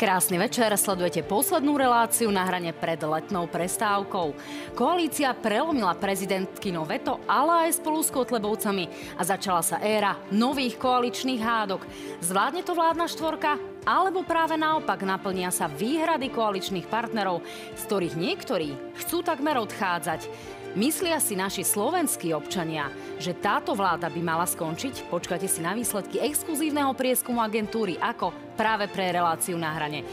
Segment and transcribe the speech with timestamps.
[0.00, 4.32] Krásny večer, sledujete poslednú reláciu na hrane pred letnou prestávkou.
[4.72, 8.88] Koalícia prelomila prezidentkino veto, ale aj spolu s Kotlebovcami
[9.20, 11.84] a začala sa éra nových koaličných hádok.
[12.24, 13.60] Zvládne to vládna štvorka?
[13.84, 17.44] Alebo práve naopak naplnia sa výhrady koaličných partnerov,
[17.76, 18.72] z ktorých niektorí
[19.04, 20.32] chcú takmer odchádzať.
[20.78, 25.10] Myslia si naši slovenskí občania, že táto vláda by mala skončiť?
[25.10, 30.06] Počkajte si na výsledky exkluzívneho prieskumu agentúry ako práve pre reláciu na hrane.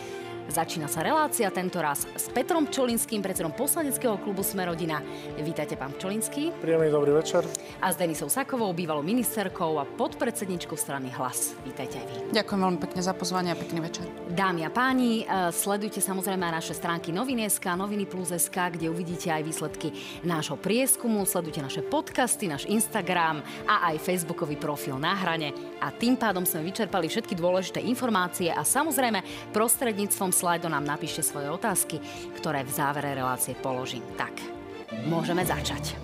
[0.48, 5.04] Začína sa relácia tento raz s Petrom Čolinským, predsedom poslaneckého klubu Smerodina.
[5.36, 6.56] Vítajte, pán Čolinský.
[6.64, 7.44] Príjemný dobrý večer.
[7.84, 11.52] A s Denisou Sakovou, bývalou ministerkou a podpredsedničkou strany Hlas.
[11.68, 12.16] Vítajte aj vy.
[12.32, 14.08] Ďakujem veľmi pekne za pozvanie a pekný večer.
[14.32, 19.44] Dámy a páni, e, sledujte samozrejme aj naše stránky Noviny.sk, Noviny Plus.sk, kde uvidíte aj
[19.44, 19.92] výsledky
[20.24, 21.28] nášho prieskumu.
[21.28, 25.52] Sledujte naše podcasty, náš Instagram a aj Facebookový profil na hrane.
[25.84, 31.50] A tým pádom sme vyčerpali všetky dôležité informácie a samozrejme prostredníctvom slajdo nám napíšte svoje
[31.50, 31.98] otázky,
[32.38, 34.06] ktoré v závere relácie položím.
[34.14, 34.38] Tak,
[35.10, 35.98] môžeme začať.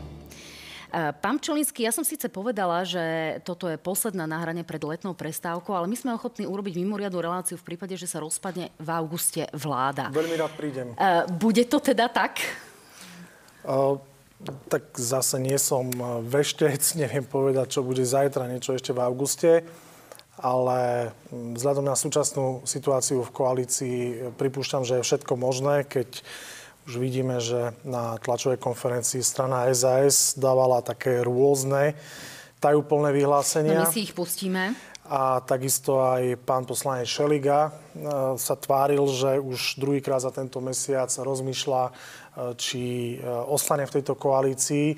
[0.89, 5.69] E, pán Čolinský, ja som síce povedala, že toto je posledná nahranie pred letnou prestávkou,
[5.77, 10.09] ale my sme ochotní urobiť mimoriadnu reláciu v prípade, že sa rozpadne v auguste vláda.
[10.09, 10.97] Veľmi rád prídem.
[10.97, 12.41] E, bude to teda tak?
[13.63, 14.01] Uh,
[14.67, 15.93] tak zase nie som
[16.25, 19.61] veštec, neviem povedať, čo bude zajtra, niečo ešte v auguste
[20.43, 23.97] ale mm, vzhľadom na súčasnú situáciu v koalícii
[24.35, 26.19] pripúšťam, že je všetko možné, keď
[26.83, 31.95] už vidíme, že na tlačovej konferencii strana SAS dávala také rôzne
[32.59, 33.79] tajúplné vyhlásenia.
[33.79, 34.75] No my si ich pustíme.
[35.03, 37.71] A takisto aj pán poslanec Šeliga e,
[38.39, 41.91] sa tváril, že už druhýkrát za tento mesiac rozmýšľa, e,
[42.55, 42.83] či
[43.19, 44.95] e, ostane v tejto koalícii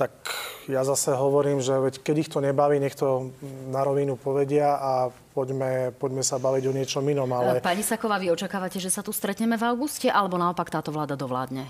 [0.00, 0.16] tak
[0.64, 3.36] ja zase hovorím, že veď keď ich to nebaví, nech to
[3.68, 7.28] na rovinu povedia a poďme, poďme sa baviť o niečom inom.
[7.28, 7.60] Ale...
[7.60, 11.68] Pani Saková, vy očakávate, že sa tu stretneme v auguste, alebo naopak táto vláda dovládne?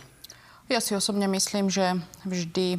[0.70, 2.78] Ja si osobne myslím, že vždy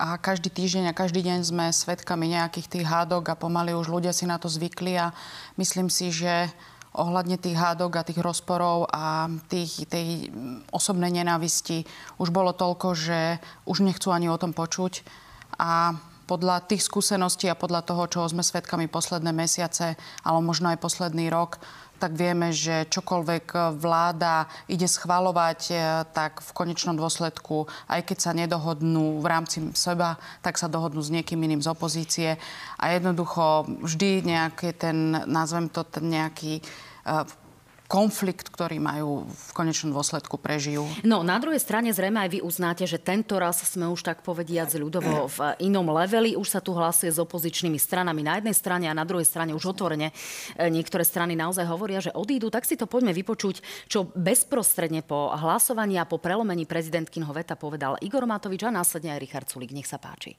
[0.00, 4.12] a každý týždeň a každý deň sme svedkami nejakých tých hádok a pomaly už ľudia
[4.12, 5.12] si na to zvykli a
[5.60, 6.48] myslím si, že
[6.98, 10.34] ohľadne tých hádok a tých rozporov a tých, tej
[10.74, 11.86] osobnej nenávisti
[12.18, 13.38] už bolo toľko, že
[13.70, 15.06] už nechcú ani o tom počuť.
[15.62, 15.94] A
[16.28, 21.32] podľa tých skúseností a podľa toho, čo sme svedkami posledné mesiace, alebo možno aj posledný
[21.32, 21.56] rok,
[21.98, 25.74] tak vieme, že čokoľvek vláda ide schvalovať, e,
[26.14, 31.10] tak v konečnom dôsledku, aj keď sa nedohodnú v rámci seba, tak sa dohodnú s
[31.10, 32.30] niekým iným z opozície.
[32.78, 36.62] A jednoducho vždy nejaký ten, nazvem to ten nejaký
[37.88, 40.84] konflikt, ktorý majú v konečnom dôsledku prežijú.
[41.00, 44.76] No, na druhej strane zrejme aj vy uznáte, že tento raz sme už tak povediať
[44.76, 46.36] ľudovo v inom leveli.
[46.36, 49.72] Už sa tu hlasuje s opozičnými stranami na jednej strane a na druhej strane už
[49.72, 52.52] otvorene e, niektoré strany naozaj hovoria, že odídu.
[52.52, 57.96] Tak si to poďme vypočuť, čo bezprostredne po hlasovaní a po prelomení prezidentkinho veta povedal
[58.04, 59.72] Igor Matovič a následne aj Richard Sulik.
[59.72, 60.36] Nech sa páči.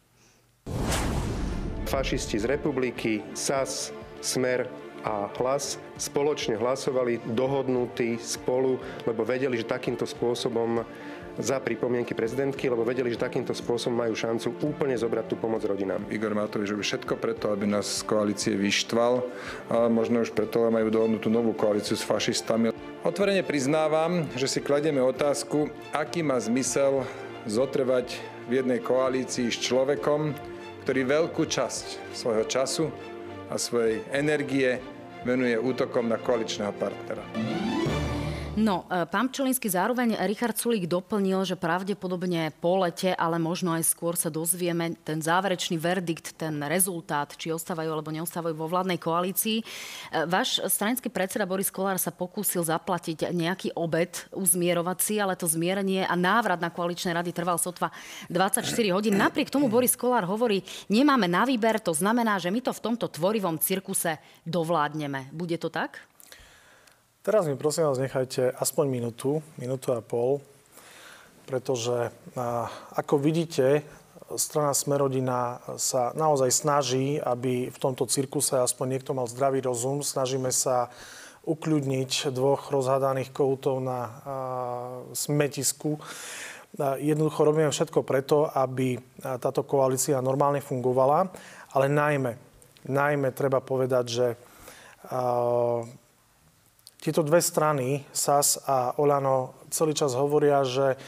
[1.90, 3.90] Fašisti z republiky, SAS,
[4.22, 10.84] Smer, a hlas spoločne hlasovali dohodnutí spolu, lebo vedeli, že takýmto spôsobom
[11.40, 16.04] za pripomienky prezidentky, lebo vedeli, že takýmto spôsobom majú šancu úplne zobrať tú pomoc rodinám.
[16.12, 19.24] Igor Matovič robí všetko preto, aby nás z koalície vyštval,
[19.72, 22.76] ale možno už preto majú dohodnutú novú koalíciu s fašistami.
[23.08, 27.08] Otvorene priznávam, že si kladieme otázku, aký má zmysel
[27.48, 28.20] zotrvať
[28.52, 30.36] v jednej koalícii s človekom,
[30.84, 32.92] ktorý veľkú časť svojho času
[33.50, 34.80] a svoje energije
[35.26, 37.24] venuje utokom na količna partnera.
[38.60, 43.88] No, e, pán Pčolinský, zároveň Richard Sulík doplnil, že pravdepodobne po lete, ale možno aj
[43.88, 49.64] skôr sa dozvieme ten záverečný verdikt, ten rezultát, či ostávajú alebo neostávajú vo vládnej koalícii.
[49.64, 49.66] E,
[50.28, 56.20] váš stranický predseda Boris Kolár sa pokúsil zaplatiť nejaký obed uzmierovací, ale to zmierenie a
[56.20, 57.96] návrat na koaličné rady trval sotva
[58.28, 59.16] 24 hodín.
[59.16, 63.08] Napriek tomu Boris Kolár hovorí, nemáme na výber, to znamená, že my to v tomto
[63.08, 65.32] tvorivom cirkuse dovládneme.
[65.32, 66.09] Bude to tak?
[67.30, 70.42] Teraz mi prosím vás nechajte aspoň minútu, minútu a pol,
[71.46, 72.10] pretože
[72.98, 73.86] ako vidíte,
[74.34, 80.02] strana Smerodina sa naozaj snaží, aby v tomto cirkuse aspoň niekto mal zdravý rozum.
[80.02, 80.90] Snažíme sa
[81.46, 84.10] ukľudniť dvoch rozhádaných koutov na
[85.14, 86.02] smetisku.
[86.82, 91.30] Jednoducho robíme všetko preto, aby táto koalícia normálne fungovala,
[91.78, 92.34] ale najmä,
[92.90, 94.28] najmä treba povedať, že
[97.00, 101.00] tieto dve strany, SAS a Olano, celý čas hovoria, že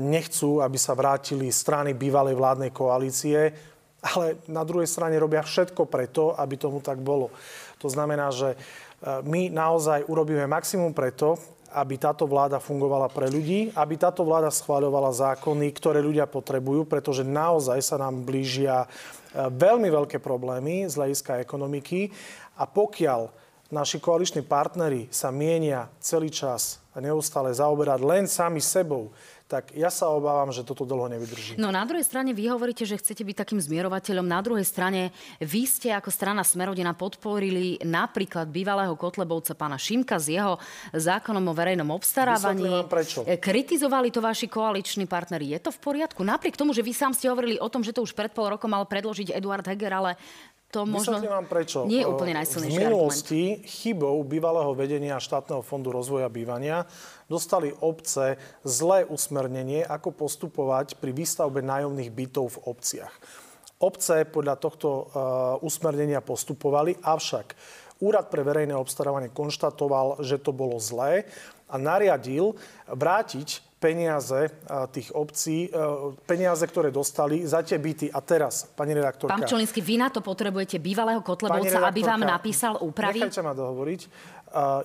[0.00, 3.52] nechcú, aby sa vrátili strany bývalej vládnej koalície,
[4.02, 7.30] ale na druhej strane robia všetko preto, aby tomu tak bolo.
[7.80, 8.56] To znamená, že
[9.04, 11.36] my naozaj urobíme maximum preto,
[11.74, 17.26] aby táto vláda fungovala pre ľudí, aby táto vláda schváľovala zákony, ktoré ľudia potrebujú, pretože
[17.26, 18.88] naozaj sa nám blížia e,
[19.50, 22.14] veľmi veľké problémy z hľadiska ekonomiky.
[22.62, 23.26] A pokiaľ
[23.74, 29.10] naši koaliční partnery sa mienia celý čas a neustále zaoberať len sami sebou,
[29.44, 31.60] tak ja sa obávam, že toto dlho nevydrží.
[31.60, 34.24] No na druhej strane vy hovoríte, že chcete byť takým zmierovateľom.
[34.24, 40.32] Na druhej strane vy ste ako strana Smerodina podporili napríklad bývalého Kotlebovca pána Šimka s
[40.32, 40.56] jeho
[40.96, 42.88] zákonom o verejnom obstarávaní.
[42.88, 43.20] prečo.
[43.28, 45.52] E, kritizovali to vaši koaliční partneri.
[45.52, 46.24] Je to v poriadku?
[46.24, 48.72] Napriek tomu, že vy sám ste hovorili o tom, že to už pred pol rokom
[48.72, 50.16] mal predložiť Eduard Heger, ale
[50.74, 51.86] to možno vám prečo.
[51.86, 53.70] nie je úplne najsilnejší V minulosti argument.
[53.70, 56.82] chybou bývalého vedenia štátneho fondu rozvoja bývania
[57.30, 58.34] dostali obce
[58.66, 63.14] zlé usmernenie, ako postupovať pri výstavbe nájomných bytov v obciach.
[63.78, 65.06] Obce podľa tohto uh,
[65.62, 67.54] usmernenia postupovali, avšak
[68.02, 71.30] Úrad pre verejné obstarávanie konštatoval, že to bolo zlé
[71.70, 72.58] a nariadil
[72.90, 74.48] vrátiť peniaze
[74.88, 75.76] tých obcí, e,
[76.24, 78.08] peniaze, ktoré dostali za tie byty.
[78.08, 79.36] A teraz, pani redaktorka...
[79.36, 83.20] Pán Čolinsky, vy na to potrebujete bývalého Kotlebovca, aby vám napísal úpravy?
[83.20, 84.00] Nechajte ma dohovoriť.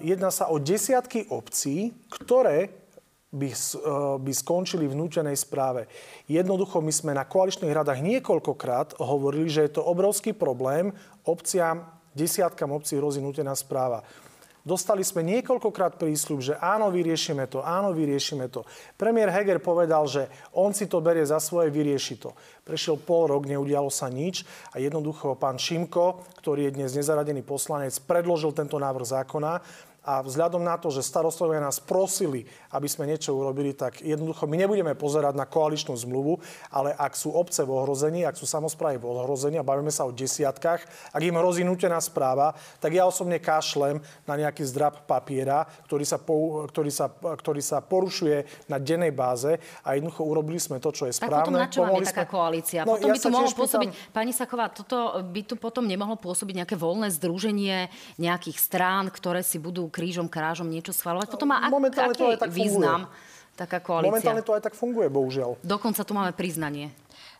[0.03, 2.89] Jedná sa o desiatky obcí, ktoré
[3.29, 3.57] by, e,
[4.19, 5.85] by skončili v nútenej správe.
[6.25, 10.91] Jednoducho my sme na koaličných radách niekoľkokrát hovorili, že je to obrovský problém
[11.23, 11.85] obciam,
[12.17, 14.01] desiatkam obcí hrozí nútená správa.
[14.69, 18.62] Dostali sme niekoľkokrát prísľub, že áno, vyriešime to, áno, vyriešime to.
[18.94, 22.38] Premiér Heger povedal, že on si to berie za svoje, vyrieši to.
[22.62, 27.98] Prešiel pol rok, neudialo sa nič a jednoducho pán Šimko, ktorý je dnes nezaradený poslanec,
[28.06, 29.57] predložil tento návrh zákona
[30.09, 34.57] a vzhľadom na to, že starostovia nás prosili, aby sme niečo urobili, tak jednoducho my
[34.57, 36.41] nebudeme pozerať na koaličnú zmluvu,
[36.73, 40.11] ale ak sú obce v ohrození, ak sú samozprávy v ohrození a bavíme sa o
[40.11, 46.06] desiatkách, ak im hrozí nutená správa, tak ja osobne kašlem na nejaký zdrab papiera, ktorý
[46.09, 50.89] sa, po, ktorý sa, ktorý sa porušuje na dennej báze a jednoducho urobili sme to,
[50.89, 51.38] čo je správne.
[51.38, 52.81] Tak potom na čo máme taká koalícia?
[52.81, 54.09] No, potom ja by tu mohlo pôsobiť, pýtam...
[54.09, 59.61] pani Saková, toto by tu potom nemohlo pôsobiť nejaké voľné združenie nejakých strán, ktoré si
[59.61, 61.27] budú krížom, krážom niečo schvalovať.
[61.27, 63.59] Potom má ak, Momentálne aký to aj tak význam funguje.
[63.59, 64.09] taká koalícia?
[64.15, 65.59] Momentálne to aj tak funguje, bohužiaľ.
[65.59, 66.95] Dokonca tu máme priznanie.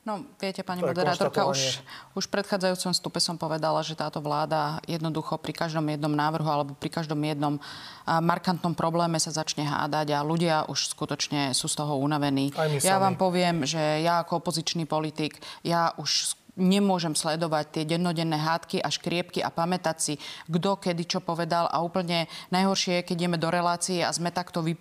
[0.08, 1.84] No, viete, pani moderátorka, už,
[2.16, 6.72] už v predchádzajúcom stupe som povedala, že táto vláda jednoducho pri každom jednom návrhu alebo
[6.72, 7.60] pri každom jednom
[8.08, 12.56] markantnom probléme sa začne hádať a ľudia už skutočne sú z toho unavení.
[12.80, 13.12] Ja sami.
[13.12, 18.92] vám poviem, že ja ako opozičný politik, ja už nemôžem sledovať tie dennodenné hádky a
[18.92, 20.14] škriepky a pamätať si,
[20.46, 24.60] kto kedy čo povedal a úplne najhoršie je, keď ideme do relácie a sme takto
[24.60, 24.76] vy,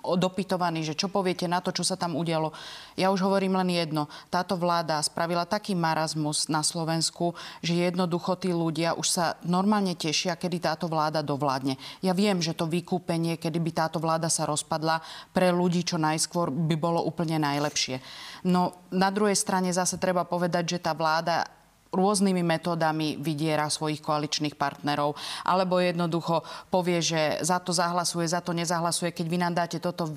[0.00, 2.54] dopytovaní, že čo poviete na to, čo sa tam udialo.
[2.94, 4.06] Ja už hovorím len jedno.
[4.30, 10.38] Táto vláda spravila taký marazmus na Slovensku, že jednoducho tí ľudia už sa normálne tešia,
[10.38, 11.74] kedy táto vláda dovládne.
[12.00, 15.02] Ja viem, že to vykúpenie, kedy by táto vláda sa rozpadla,
[15.34, 17.98] pre ľudí čo najskôr by bolo úplne najlepšie.
[18.46, 21.57] No na druhej strane zase treba povedať, že tá vláda falada
[21.88, 28.52] rôznymi metódami vydiera svojich koaličných partnerov, alebo jednoducho povie, že za to zahlasuje, za to
[28.52, 30.08] nezahlasuje, keď vy nám dáte toto,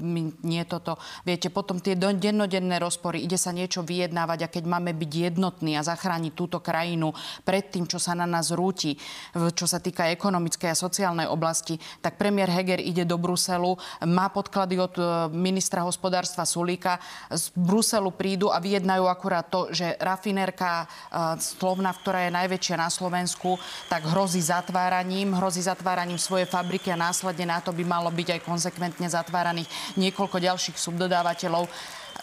[0.43, 0.99] nie toto.
[1.23, 5.85] Viete, potom tie dennodenné rozpory, ide sa niečo vyjednávať a keď máme byť jednotní a
[5.85, 7.15] zachrániť túto krajinu
[7.47, 8.99] pred tým, čo sa na nás rúti,
[9.55, 14.75] čo sa týka ekonomickej a sociálnej oblasti, tak premiér Heger ide do Bruselu, má podklady
[14.75, 16.99] od e, ministra hospodárstva Sulíka,
[17.31, 20.85] z Bruselu prídu a vyjednajú akurát to, že rafinérka
[21.61, 23.53] Slovna, ktorá je najväčšia na Slovensku,
[23.85, 28.41] tak hrozí zatváraním, hrozí zatváraním svojej fabriky a následne na to by malo byť aj
[28.41, 31.69] konsekventne zatváraných niekoľko ďalších subdodávateľov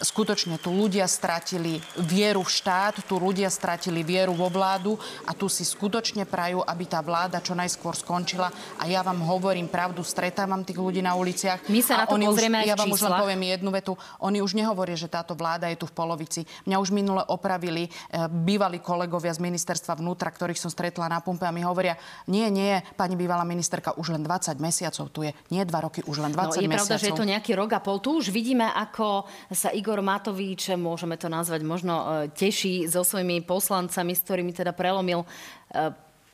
[0.01, 4.95] skutočne tu ľudia stratili vieru v štát, tu ľudia stratili vieru vo vládu
[5.27, 8.53] a tu si skutočne prajú, aby tá vláda čo najskôr skončila.
[8.79, 11.67] A ja vám hovorím pravdu, stretávam tých ľudí na uliciach.
[11.67, 13.93] My sa na to pozrieme už, Ja vám už len poviem jednu vetu.
[14.23, 16.41] Oni už nehovoria, že táto vláda je tu v polovici.
[16.69, 17.89] Mňa už minule opravili e,
[18.29, 22.79] bývalí kolegovia z ministerstva vnútra, ktorých som stretla na pumpe a mi hovoria, nie, nie,
[22.95, 25.31] pani bývalá ministerka, už len 20 mesiacov tu je.
[25.51, 26.87] Nie 2 roky, už len 20 no, je mesiacov.
[26.87, 27.97] pravda, že je to nejaký rok a pol.
[27.99, 32.05] Tu už vidíme, ako sa Igor Matovič, môžeme to nazvať možno e,
[32.35, 35.27] teší so svojimi poslancami, s ktorými teda prelomil e,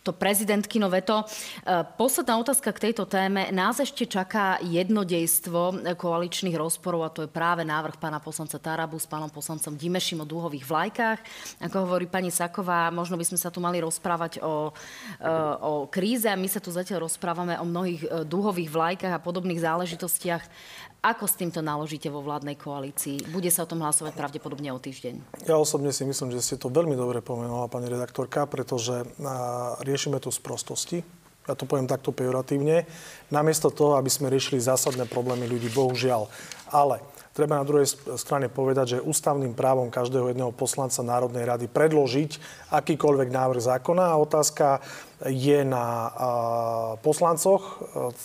[0.02, 1.22] to prezidentkino veto.
[1.22, 1.26] E,
[1.94, 3.54] posledná otázka k tejto téme.
[3.54, 9.06] Nás ešte čaká jednodejstvo koaličných rozporov a to je práve návrh pána poslanca Tarabu s
[9.06, 11.20] pánom poslancom Dimešim o dúhových vlajkách.
[11.70, 14.74] Ako hovorí pani Saková, možno by sme sa tu mali rozprávať o,
[15.62, 20.44] o kríze a my sa tu zatiaľ rozprávame o mnohých dúhových vlajkách a podobných záležitostiach.
[21.06, 23.30] Ako s týmto naložíte vo vládnej koalícii?
[23.30, 25.46] Bude sa o tom hlasovať pravdepodobne o týždeň.
[25.46, 29.06] Ja osobne si myslím, že ste to veľmi dobre pomenovala, pani redaktorka, pretože
[29.86, 31.06] riešime tu sprostosti.
[31.46, 32.90] ja to poviem takto pejoratívne,
[33.30, 36.26] namiesto toho, aby sme riešili zásadné problémy ľudí, bohužiaľ.
[36.74, 37.06] Ale
[37.38, 37.86] treba na druhej
[38.18, 42.42] strane povedať, že ústavným právom každého jedného poslanca Národnej rady predložiť
[42.74, 44.82] akýkoľvek návrh zákona a otázka
[45.24, 46.12] je na
[47.00, 47.80] poslancoch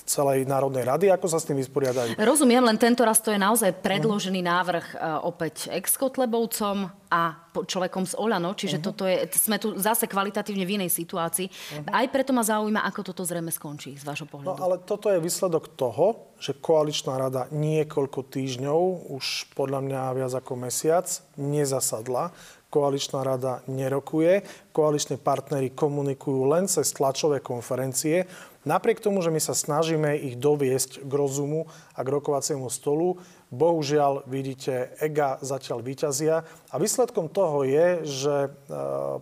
[0.09, 1.07] celej Národnej rady.
[1.15, 2.19] Ako sa s tým vysporiadajú?
[2.19, 4.87] Rozumiem, len tento raz to je naozaj predložený návrh
[5.23, 8.87] opäť ex-Kotlebovcom a človekom z Olano, čiže uh-huh.
[8.95, 11.51] toto je, sme tu zase kvalitatívne v inej situácii.
[11.51, 11.91] Uh-huh.
[11.91, 14.55] Aj preto ma zaujíma, ako toto zrejme skončí z vášho pohľadu.
[14.55, 20.33] No ale toto je výsledok toho, že koaličná rada niekoľko týždňov, už podľa mňa viac
[20.39, 22.31] ako mesiac, nezasadla
[22.71, 28.31] koaličná rada nerokuje, koaliční partnery komunikujú len cez tlačové konferencie.
[28.63, 33.19] Napriek tomu, že my sa snažíme ich doviesť k rozumu a k rokovaciemu stolu,
[33.51, 36.47] bohužiaľ, vidíte, EGA zatiaľ vyťazia.
[36.71, 38.49] A výsledkom toho je, že e,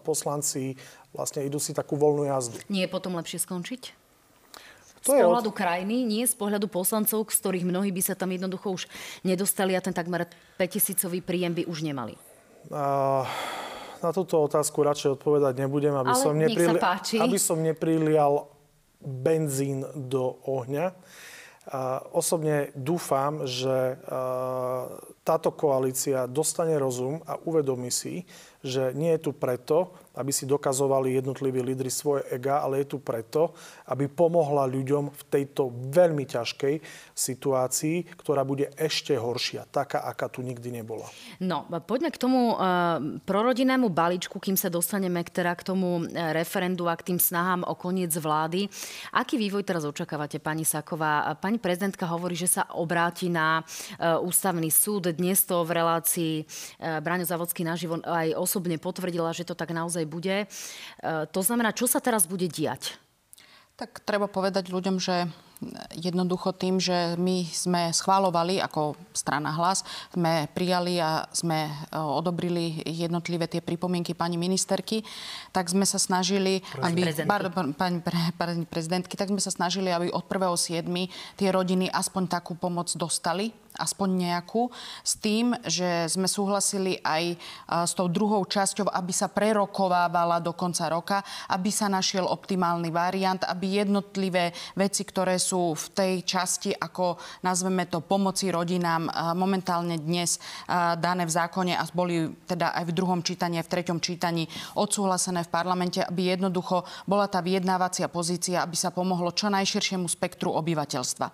[0.05, 0.77] poslanci
[1.17, 2.61] vlastne idú si takú voľnú jazdu.
[2.69, 3.83] Nie je potom lepšie skončiť?
[5.07, 5.57] To z pohľadu od...
[5.57, 8.83] krajiny, nie z pohľadu poslancov, z ktorých mnohí by sa tam jednoducho už
[9.23, 10.27] nedostali a ten takmer
[10.61, 12.28] 5000 príjem by už nemali
[13.99, 16.79] na túto otázku radšej odpovedať nebudem, aby, Ale som, neprili...
[17.19, 18.53] aby som neprilial
[19.03, 20.95] benzín do ohňa.
[22.17, 24.01] Osobne dúfam, že
[25.29, 28.25] táto koalícia dostane rozum a uvedomí si,
[28.65, 32.99] že nie je tu preto, aby si dokazovali jednotliví lídry svoje ega, ale je tu
[32.99, 33.55] preto,
[33.87, 36.75] aby pomohla ľuďom v tejto veľmi ťažkej
[37.15, 41.07] situácii, ktorá bude ešte horšia, taká, aká tu nikdy nebola.
[41.39, 46.11] No, poďme k tomu uh, prorodinnému balíčku, kým sa dostaneme k, teda, k tomu e,
[46.35, 48.67] referendu a k tým snahám o koniec vlády.
[49.15, 51.31] Aký vývoj teraz očakávate, pani Saková?
[51.39, 55.15] Pani prezidentka hovorí, že sa obráti na uh, ústavný súd.
[55.19, 60.07] Dnes to v relácii uh, Braňo Zavodský naživo aj osobne potvrdila, že to tak naozaj
[60.07, 60.47] bude.
[60.47, 60.47] E,
[61.35, 62.95] to znamená, čo sa teraz bude diať?
[63.75, 65.27] Tak treba povedať ľuďom, že
[65.95, 69.83] jednoducho tým, že my sme schválovali ako strana hlas,
[70.15, 75.03] sme prijali a sme e, odobrili jednotlivé tie pripomienky pani ministerky,
[75.51, 77.99] tak sme sa snažili, aby, pardon, pani,
[78.39, 80.87] pani prezidentky, tak sme sa snažili, aby od 1.7.
[81.35, 84.67] tie rodiny aspoň takú pomoc dostali aspoň nejakú,
[85.07, 87.39] s tým, že sme súhlasili aj
[87.89, 91.23] s tou druhou časťou, aby sa prerokovávala do konca roka,
[91.55, 97.17] aby sa našiel optimálny variant, aby jednotlivé veci, ktoré sú v tej časti, ako
[97.47, 99.07] nazveme to, pomoci rodinám,
[99.39, 100.43] momentálne dnes
[100.99, 105.47] dané v zákone a boli teda aj v druhom čítaní, aj v treťom čítaní odsúhlasené
[105.47, 111.31] v parlamente, aby jednoducho bola tá vyjednávacia pozícia, aby sa pomohlo čo najširšiemu spektru obyvateľstva.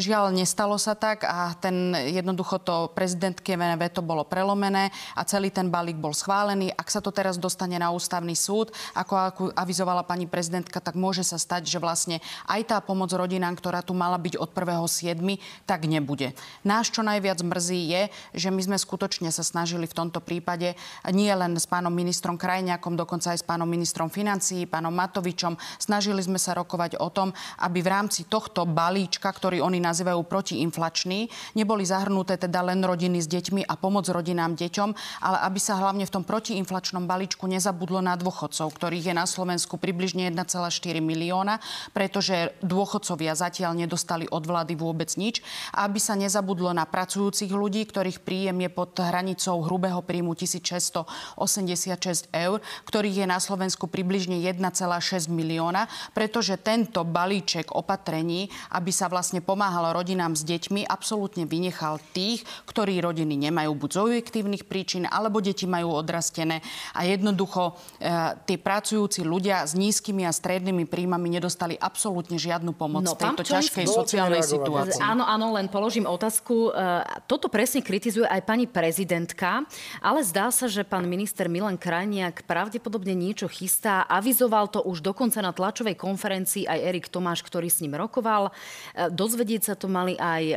[0.00, 5.68] Žiaľ, nestalo sa tak a ten jednoducho to prezidentské veto bolo prelomené a celý ten
[5.68, 6.72] balík bol schválený.
[6.72, 11.36] Ak sa to teraz dostane na ústavný súd, ako, avizovala pani prezidentka, tak môže sa
[11.36, 15.20] stať, že vlastne aj tá pomoc rodinám, ktorá tu mala byť od 1.7.,
[15.68, 16.32] tak nebude.
[16.64, 18.02] Náš čo najviac mrzí je,
[18.32, 20.80] že my sme skutočne sa snažili v tomto prípade
[21.12, 26.24] nie len s pánom ministrom Krajňakom, dokonca aj s pánom ministrom financií, pánom Matovičom, snažili
[26.24, 31.26] sme sa rokovať o tom, aby v rámci tohto balíčka, ktorý oni nazývajú protiinflačný.
[31.58, 34.90] Neboli zahrnuté teda len rodiny s deťmi a pomoc rodinám deťom,
[35.26, 39.80] ale aby sa hlavne v tom protiinflačnom balíčku nezabudlo na dôchodcov, ktorých je na Slovensku
[39.80, 41.58] približne 1,4 milióna,
[41.90, 45.42] pretože dôchodcovia zatiaľ nedostali od vlády vôbec nič.
[45.74, 52.60] Aby sa nezabudlo na pracujúcich ľudí, ktorých príjem je pod hranicou hrubého príjmu 1686 eur,
[52.86, 59.69] ktorých je na Slovensku približne 1,6 milióna, pretože tento balíček opatrení, aby sa vlastne pomáhalo
[59.70, 65.38] pomáhal rodinám s deťmi, absolútne vynechal tých, ktorí rodiny nemajú buď z objektívnych príčin, alebo
[65.38, 66.58] deti majú odrastené.
[66.98, 73.06] A jednoducho e, tí pracujúci ľudia s nízkymi a strednými príjmami nedostali absolútne žiadnu pomoc
[73.06, 74.98] no, v tejto ťažkej sociálnej situácii.
[74.98, 76.74] Áno, áno, len položím otázku.
[76.74, 79.62] E, toto presne kritizuje aj pani prezidentka,
[80.02, 84.02] ale zdá sa, že pán minister Milan Krajniak pravdepodobne niečo chystá.
[84.10, 88.50] Avizoval to už dokonca na tlačovej konferencii aj Erik Tomáš, ktorý s ním rokoval.
[88.98, 90.56] E, dozvedieť Sa to mali aj e,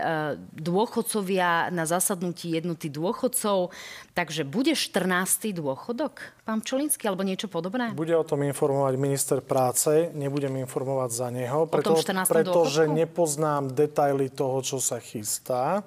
[0.56, 3.70] dôchodcovia na zasadnutí jednoty dôchodcov.
[4.16, 5.54] Takže bude 14.
[5.54, 7.92] dôchodok, pán Čolinský, alebo niečo podobné?
[7.92, 11.96] Bude o tom informovať minister práce, nebudem informovať za neho, preto,
[12.28, 13.00] pretože dôchodku?
[13.00, 15.84] nepoznám detaily toho, čo sa chystá.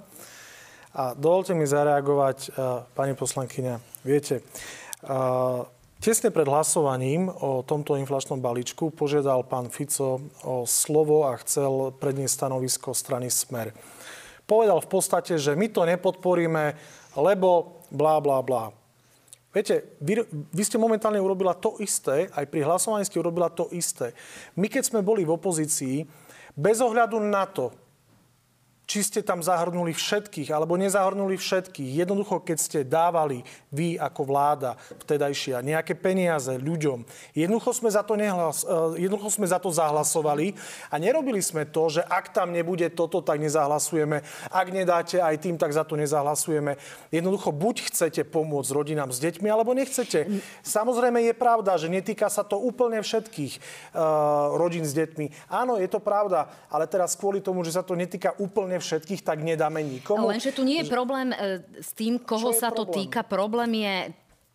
[0.97, 2.49] A dovolte mi zareagovať, e,
[2.97, 3.75] pani poslankyňa.
[4.05, 11.41] Viete, e, Tesne pred hlasovaním o tomto inflačnom balíčku požiadal pán Fico o slovo a
[11.41, 13.73] chcel predniesť stanovisko strany Smer.
[14.45, 16.77] Povedal v podstate, že my to nepodporíme,
[17.17, 18.71] lebo blá, blá, blá.
[19.57, 24.13] Viete, vy, vy ste momentálne urobila to isté, aj pri hlasovaní ste urobila to isté.
[24.53, 26.05] My keď sme boli v opozícii,
[26.53, 27.73] bez ohľadu na to,
[28.87, 32.07] či ste tam zahrnuli všetkých alebo nezahrnuli všetkých.
[32.07, 33.43] Jednoducho, keď ste dávali
[33.75, 37.03] vy ako vláda vtedajšia nejaké peniaze ľuďom,
[37.35, 40.55] jednoducho sme za to, nehlas, eh, jednoducho sme za to zahlasovali
[40.89, 44.23] a nerobili sme to, že ak tam nebude toto, tak nezahlasujeme.
[44.55, 46.79] Ak nedáte aj tým, tak za to nezahlasujeme.
[47.11, 50.31] Jednoducho, buď chcete pomôcť rodinám s deťmi, alebo nechcete.
[50.63, 55.51] Samozrejme je pravda, že netýka sa to úplne všetkých uh, rodín s deťmi.
[55.51, 59.25] Áno, je to pravda, ale teraz kvôli tomu, že sa to netýka úplne úplne všetkých,
[59.25, 60.29] tak nedáme nikomu.
[60.29, 62.97] Lenže tu nie je problém e, s tým, koho sa to problém?
[63.09, 63.21] týka.
[63.25, 63.97] Problém je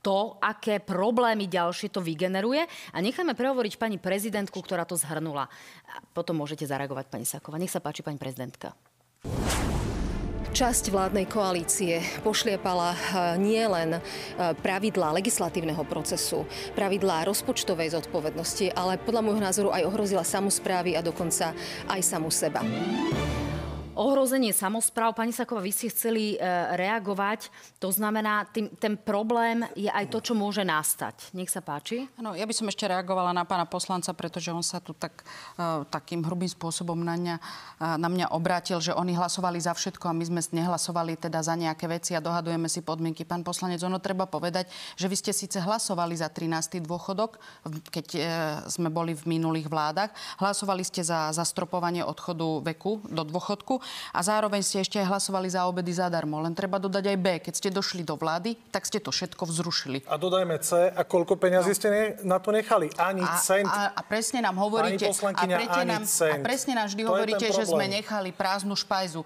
[0.02, 2.66] to, aké problémy ďalšie to vygeneruje.
[2.94, 5.50] A necháme prehovoriť pani prezidentku, ktorá to zhrnula.
[5.90, 7.58] A potom môžete zareagovať, pani Saková.
[7.58, 8.74] Nech sa páči, pani prezidentka.
[10.52, 12.98] Časť vládnej koalície pošliepala e,
[13.40, 14.00] nielen e,
[14.60, 16.44] pravidlá legislatívneho procesu,
[16.76, 21.56] pravidlá rozpočtovej zodpovednosti, ale podľa môjho názoru aj ohrozila samozprávy a dokonca
[21.88, 22.68] aj samu seba
[24.02, 25.14] ohrozenie samozpráv.
[25.14, 26.38] Pani Saková, vy ste chceli e,
[26.74, 27.54] reagovať.
[27.78, 31.30] To znamená, tým, ten problém je aj to, čo môže nastať.
[31.38, 32.10] Nech sa páči.
[32.18, 35.22] Ano, ja by som ešte reagovala na pána poslanca, pretože on sa tu tak,
[35.62, 40.10] uh, takým hrubým spôsobom na, mňa, uh, na mňa obrátil, že oni hlasovali za všetko
[40.10, 43.22] a my sme nehlasovali teda za nejaké veci a dohadujeme si podmienky.
[43.22, 44.66] Pán poslanec, ono treba povedať,
[44.98, 46.82] že vy ste síce hlasovali za 13.
[46.82, 47.38] dôchodok,
[47.94, 48.08] keď
[48.66, 50.10] sme boli v minulých vládach.
[50.42, 55.66] Hlasovali ste za zastropovanie odchodu veku do dôchodku a zároveň ste ešte aj hlasovali za
[55.68, 56.40] obedy zadarmo.
[56.44, 57.28] Len treba dodať aj B.
[57.42, 60.04] Keď ste došli do vlády, tak ste to všetko vzrušili.
[60.08, 60.92] A dodajme C.
[60.92, 61.78] A koľko peňazí no.
[61.78, 62.92] ste ne, na to nechali?
[62.98, 63.68] Ani a, cent.
[63.68, 65.08] A, a presne nám hovoríte...
[65.08, 66.34] a, presne nám, cent.
[66.34, 69.22] a presne nám vždy to hovoríte, že sme nechali prázdnu špajzu.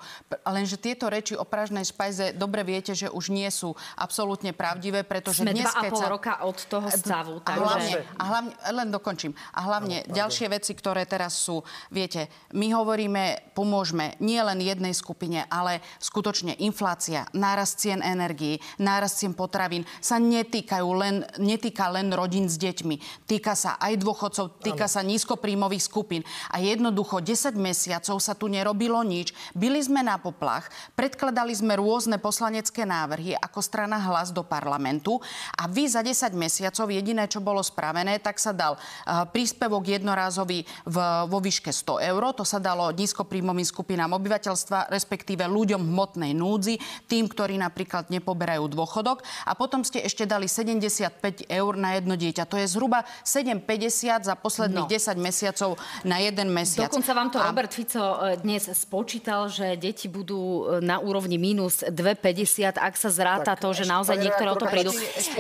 [0.46, 5.42] Lenže tieto reči o prázdnej špajze dobre viete, že už nie sú absolútne pravdivé, pretože
[5.44, 6.08] sme dnes, dva a pol sa...
[6.12, 7.42] roka od toho stavu.
[7.46, 9.32] A, hlavne, a hlavne, len dokončím.
[9.56, 14.94] A hlavne no, ďalšie veci, ktoré teraz sú, viete, my hovoríme, pomôžeme nie len jednej
[14.94, 22.14] skupine, ale skutočne inflácia, nárast cien energií, nárast cien potravín sa netýkajú len, netýka len
[22.14, 23.26] rodín s deťmi.
[23.26, 24.94] Týka sa aj dôchodcov, týka ano.
[24.94, 26.22] sa nízkopríjmových skupín.
[26.54, 29.34] A jednoducho 10 mesiacov sa tu nerobilo nič.
[29.58, 35.18] Byli sme na poplach, predkladali sme rôzne poslanecké návrhy ako strana hlas do parlamentu
[35.58, 40.64] a vy za 10 mesiacov jediné, čo bolo spravené, tak sa dal uh, príspevok jednorázový
[40.86, 42.24] v, vo výške 100 eur.
[42.36, 46.76] To sa dalo nízkopríjmovým skupinám obyvateľstva obyvateľstva, respektíve ľuďom hmotnej núdzi,
[47.08, 49.24] tým, ktorí napríklad nepoberajú dôchodok.
[49.48, 52.44] A potom ste ešte dali 75 eur na jedno dieťa.
[52.52, 54.92] To je zhruba 7,50 za posledných no.
[54.92, 56.92] 10 mesiacov na jeden mesiac.
[56.92, 57.48] Dokonca vám to a...
[57.48, 63.08] Robert Fico e, dnes spočítal, že deti budú e, na úrovni minus 2,50, ak sa
[63.08, 64.92] zráta tak, to, že naozaj niektoré o to prídu.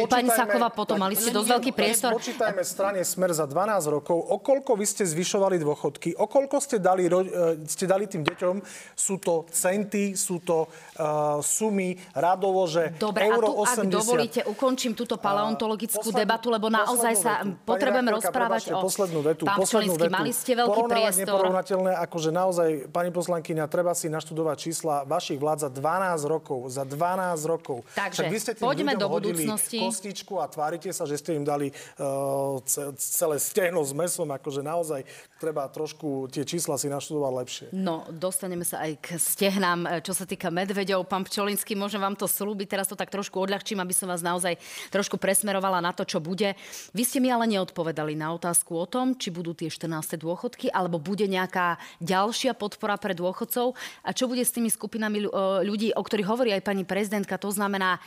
[0.07, 2.15] Pani Saková, potom mali ste dosť veľký priestor.
[2.15, 6.79] Počítajme strane Smer za 12 rokov, o koľko vy ste zvyšovali dôchodky, o koľko ste
[6.79, 8.55] dali, e, ste dali tým deťom,
[8.93, 13.81] sú to centy, sú to uh, sumy radovo, že Dobre, euro a tu, 80.
[13.81, 17.57] ak dovolíte, ukončím túto paleontologickú uh, debatu, lebo naozaj sa vetu.
[17.65, 18.79] potrebujeme Pani rozprávať o...
[18.83, 19.43] Poslednú vetu.
[19.47, 20.13] Pán poslednú vetu.
[20.13, 21.21] mali ste veľký priestor.
[21.25, 26.59] neporovnateľné, akože naozaj, pani poslankyňa, treba si naštudovať čísla vašich vlád za 12 rokov.
[26.69, 27.77] Za 12 rokov.
[27.95, 29.79] Takže vy ste poďme do budúcnosti.
[29.79, 31.71] kostičku a tvárite sa, že ste im dali
[32.01, 32.59] uh,
[32.97, 34.27] celé stehno s mesom.
[34.31, 35.05] Akože naozaj
[35.39, 37.67] treba trošku tie čísla si naštudovať lepšie.
[37.75, 41.07] No, dostaneme sa aj k stehnám, e, čo sa týka medveďov.
[41.07, 44.59] Pán Pčolinský, môžem vám to slúbiť, teraz to tak trošku odľahčím, aby som vás naozaj
[44.91, 46.53] trošku presmerovala na to, čo bude.
[46.91, 50.19] Vy ste mi ale neodpovedali na otázku o tom, či budú tie 14.
[50.19, 55.27] dôchodky, alebo bude nejaká ďalšia podpora pre dôchodcov a čo bude s tými skupinami e,
[55.63, 57.97] ľudí, o ktorých hovorí aj pani prezidentka, to znamená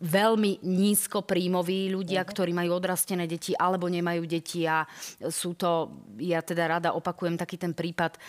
[0.00, 2.32] veľmi nízko príjmoví ľudia, uh-huh.
[2.32, 4.86] ktorí majú odrastené deti alebo nemajú deti a
[5.28, 5.90] sú to,
[6.22, 8.20] ja teda rada opakujem taký ten prípad e,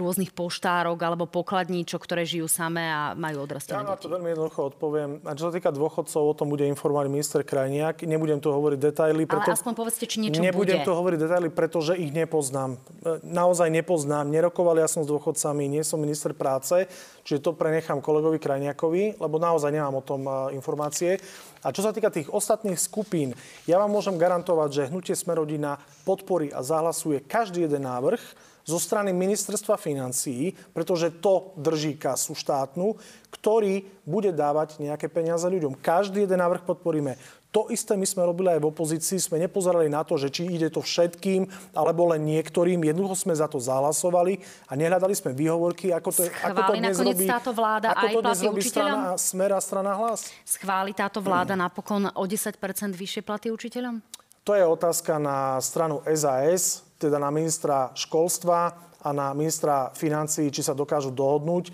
[0.00, 4.70] rôznych poštárok alebo pokladníčok, ktoré žijú samé a majú odrastené ja na to veľmi jednoducho
[4.70, 5.10] odpoviem.
[5.26, 8.06] A čo sa týka dôchodcov, o tom bude informovať minister Krajniak.
[8.06, 9.26] Nebudem tu hovoriť detaily.
[9.26, 9.50] Preto...
[9.50, 10.86] Ale aspoň povedzte, či niečo Nebudem bude.
[10.86, 12.78] tu hovoriť detaily, pretože ich nepoznám.
[13.02, 14.30] E, naozaj nepoznám.
[14.30, 16.86] Nerokoval ja som s dôchodcami, nie som minister práce,
[17.26, 21.18] čiže to prenechám kolegovi Krajniakovi, lebo naozaj nemám o tom e, informácie.
[21.66, 23.34] A čo sa týka tých ostatných skupín,
[23.66, 28.20] ja vám môžem garantovať, že hnutie Smerodina podporí a zahlasuje každý jeden návrh,
[28.64, 32.96] zo strany ministerstva financií, pretože to drží kasu štátnu,
[33.28, 35.76] ktorý bude dávať nejaké peniaze ľuďom.
[35.78, 37.20] Každý jeden návrh podporíme.
[37.54, 39.22] To isté my sme robili aj v opozícii.
[39.22, 42.82] Sme nepozerali na to, že či ide to všetkým, alebo len niektorým.
[42.82, 47.30] Jednoducho sme za to zahlasovali a nehľadali sme výhovorky, ako to, ako to dnes robí,
[47.30, 50.34] táto vláda ako to dnes robí strana Smer a strana Hlas.
[50.42, 52.58] Schváli táto vláda napokon o 10
[52.90, 54.02] vyššie platy učiteľom?
[54.44, 58.58] To je otázka na stranu SAS, teda na ministra školstva
[59.04, 61.68] a na ministra financií, či sa dokážu dohodnúť.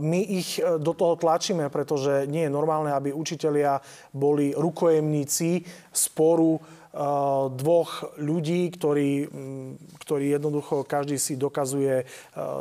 [0.00, 3.76] My ich e, do toho tlačíme, pretože nie je normálne, aby učitelia
[4.08, 5.60] boli rukojemníci
[5.92, 6.56] sporu
[7.50, 12.06] dvoch ľudí, ktorí, mm, ktorí jednoducho každý si dokazuje, eh,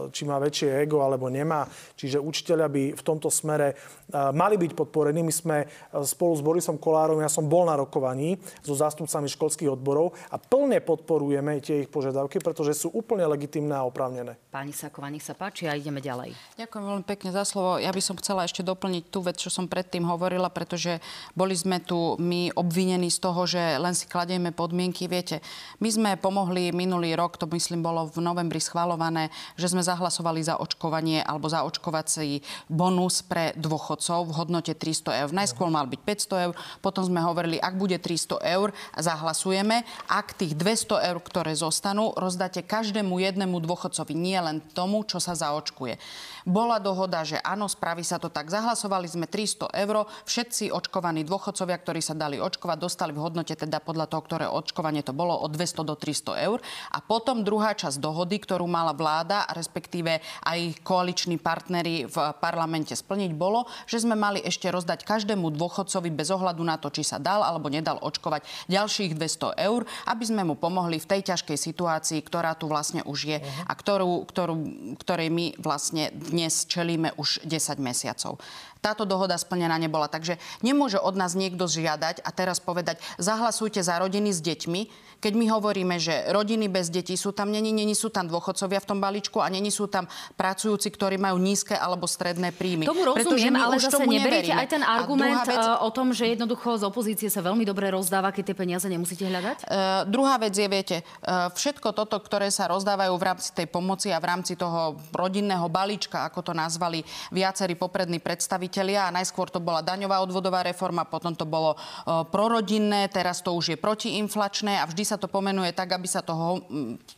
[0.09, 1.69] či má väčšie ego alebo nemá.
[1.93, 5.21] Čiže učiteľia by v tomto smere eh, mali byť podporení.
[5.21, 5.57] My sme
[6.01, 10.81] spolu s Borisom Kolárom, ja som bol na rokovaní so zástupcami školských odborov a plne
[10.81, 14.33] podporujeme tie ich požiadavky, pretože sú úplne legitimné a oprávnené.
[14.49, 16.33] Pani Saková, nech sa páči a ideme ďalej.
[16.57, 17.77] Ďakujem veľmi pekne za slovo.
[17.77, 20.97] Ja by som chcela ešte doplniť tú vec, čo som predtým hovorila, pretože
[21.37, 25.11] boli sme tu my obvinení z toho, že len si kladieme podmienky.
[25.11, 25.43] Viete,
[25.83, 29.27] my sme pomohli minulý rok, to myslím bolo v novembri schvalované,
[29.59, 32.39] že sme zahlasovali za očkovanie alebo za očkovací
[32.71, 35.29] bonus pre dôchodcov v hodnote 300 eur.
[35.35, 35.99] Najskôr mal byť
[36.31, 39.83] 500 eur, potom sme hovorili, ak bude 300 eur, zahlasujeme.
[40.07, 45.35] Ak tých 200 eur, ktoré zostanú, rozdáte každému jednému dôchodcovi, nie len tomu, čo sa
[45.35, 45.99] zaočkuje.
[46.47, 48.47] Bola dohoda, že áno, spraví sa to tak.
[48.47, 50.07] Zahlasovali sme 300 eur.
[50.27, 55.01] Všetci očkovaní dôchodcovia, ktorí sa dali očkovať, dostali v hodnote teda podľa toho, ktoré očkovanie
[55.01, 56.61] to bolo, od 200 do 300 eur.
[56.93, 63.33] A potom druhá časť dohody, ktorú mala vláda, respektíve aj koaliční partnery v parlamente splniť,
[63.33, 67.41] bolo, že sme mali ešte rozdať každému dôchodcovi bez ohľadu na to, či sa dal
[67.41, 72.53] alebo nedal očkovať ďalších 200 eur, aby sme mu pomohli v tej ťažkej situácii, ktorá
[72.53, 73.65] tu vlastne už je uh-huh.
[73.65, 74.55] a ktorú, ktorú,
[75.01, 78.37] ktorej my vlastne dnes čelíme už 10 mesiacov.
[78.83, 80.11] Táto dohoda splnená nebola.
[80.11, 84.81] Takže nemôže od nás niekto žiadať a teraz povedať, zahlasujte za rodiny s deťmi,
[85.23, 88.87] keď my hovoríme, že rodiny bez detí sú tam, není, není sú tam dôchodcovia v
[88.91, 90.03] tom balíčku a není sú tam
[90.35, 92.83] pracujúci, ktorí majú nízke alebo stredné príjmy.
[92.83, 95.63] Tomu rozumiem, ale zase neberiete aj ten argument vec...
[95.63, 99.23] E, o tom, že jednoducho z opozície sa veľmi dobre rozdáva, keď tie peniaze nemusíte
[99.23, 99.57] hľadať?
[99.63, 104.11] Uh, druhá vec je, viete, uh, všetko toto, ktoré sa rozdávajú v rámci tej pomoci
[104.11, 106.99] a v rámci toho rodinného balíčka, ako to nazvali
[107.31, 113.07] viacerí poprední predstavitelia a najskôr to bola daňová odvodová reforma, potom to bolo uh, prorodinné,
[113.07, 116.33] teraz to už je protiinflačné a vždy sa sa to pomenuje tak, aby sa to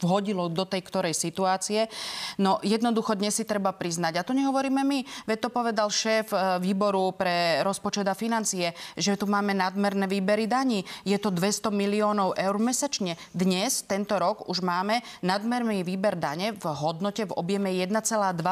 [0.03, 1.87] vhodilo do tej ktorej situácie.
[2.35, 6.59] No jednoducho dnes si treba priznať, a to nehovoríme my, veď to povedal šéf e,
[6.59, 10.83] výboru pre rozpočet a financie, že tu máme nadmerné výbery daní.
[11.07, 13.15] Je to 200 miliónov eur mesačne.
[13.31, 17.95] Dnes, tento rok, už máme nadmerný výber dane v hodnote v objeme 1,2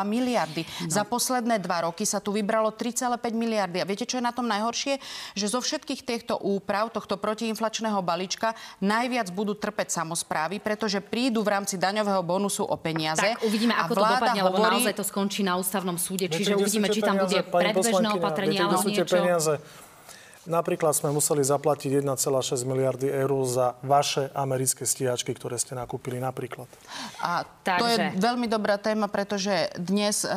[0.08, 0.64] miliardy.
[0.64, 0.88] No.
[0.88, 3.84] Za posledné dva roky sa tu vybralo 3,5 miliardy.
[3.84, 5.02] A viete, čo je na tom najhoršie?
[5.36, 11.58] Že zo všetkých týchto úprav, tohto protiinflačného balíčka, najviac budú trpeť samozprávy, pretože prídu v
[11.58, 13.20] rámci daňového bonusu o peniaze.
[13.20, 14.62] Tak uvidíme, ako to dopadne, hovorí...
[14.62, 16.30] lebo naozaj to skončí na ústavnom súde.
[16.30, 19.10] Čiže uvidíme, či tam bude predbežné opatrenie alebo niečo.
[19.10, 19.58] Peniaze?
[20.44, 26.68] Napríklad sme museli zaplatiť 1,6 miliardy eur za vaše americké stíhačky, ktoré ste nakúpili napríklad.
[27.24, 27.80] A Takže...
[27.80, 30.34] to je veľmi dobrá téma, pretože dnes, eh,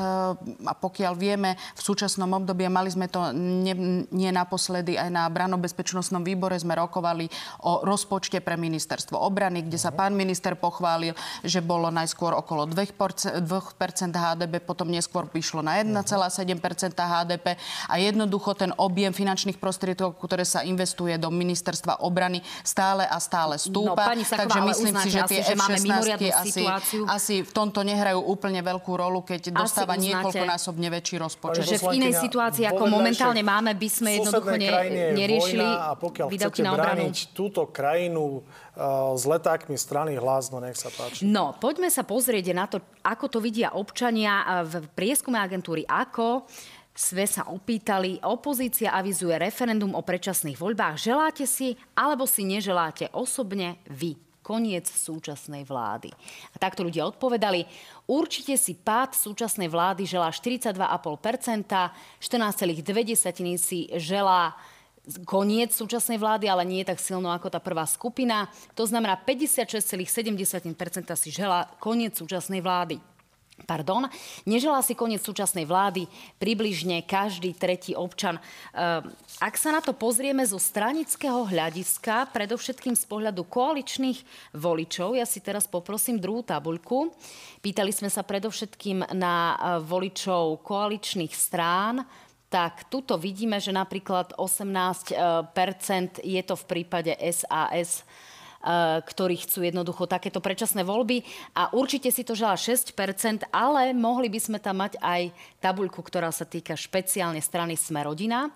[0.63, 6.23] a pokiaľ vieme, v súčasnom období, mali sme to nie, nie naposledy, aj na branobezpečnostnom
[6.23, 7.27] výbore sme rokovali
[7.67, 13.43] o rozpočte pre ministerstvo obrany, kde sa pán minister pochválil, že bolo najskôr okolo 2%,
[13.43, 13.43] 2%
[14.15, 17.59] HDP, potom neskôr vyšlo na 1,7% HDP
[17.91, 23.17] a jednoducho ten objem finančných prostriedkov prostriedkov, ktoré sa investuje do ministerstva obrany, stále a
[23.17, 23.97] stále stúpa.
[23.97, 25.79] No, pani Saková, Takže myslím si, že tie že máme
[26.37, 26.63] asi,
[27.09, 31.65] asi v tomto nehrajú úplne veľkú rolu, keď asi dostáva uznáte, niekoľkonásobne väčší rozpočet.
[31.65, 34.71] Že v inej situácii, ako momentálne máme, by sme jednoducho ne,
[35.17, 37.09] neriešili a pokiaľ chcete na obranu.
[37.33, 41.25] túto krajinu uh, s letákmi strany hlas, no nech sa páči.
[41.25, 46.45] No, poďme sa pozrieť na to, ako to vidia občania v prieskume agentúry AKO
[46.97, 50.97] sme sa opýtali, opozícia avizuje referendum o predčasných voľbách.
[50.97, 54.17] Želáte si, alebo si neželáte osobne vy?
[54.41, 56.15] Koniec súčasnej vlády.
[56.55, 57.67] A takto ľudia odpovedali.
[58.07, 60.79] Určite si pád súčasnej vlády želá 42,5%,
[62.23, 64.55] 14,2 si želá
[65.27, 68.47] koniec súčasnej vlády, ale nie je tak silno ako tá prvá skupina.
[68.79, 70.07] To znamená 56,7%
[71.19, 73.16] si želá koniec súčasnej vlády.
[73.65, 74.05] Pardon,
[74.45, 76.05] neželá si koniec súčasnej vlády
[76.37, 78.37] približne každý tretí občan.
[78.37, 79.09] Ehm,
[79.41, 85.41] ak sa na to pozrieme zo stranického hľadiska, predovšetkým z pohľadu koaličných voličov, ja si
[85.41, 87.17] teraz poprosím druhú tabuľku.
[87.65, 92.05] Pýtali sme sa predovšetkým na e, voličov koaličných strán,
[92.53, 95.17] tak tuto vidíme, že napríklad 18%
[96.23, 98.36] je to v prípade SAS Eh,
[99.07, 101.23] ktorí chcú jednoducho takéto predčasné voľby
[101.55, 105.31] a určite si to žela 6%, ale mohli by sme tam mať aj
[105.63, 108.51] tabuľku, ktorá sa týka špeciálne strany Smerodina.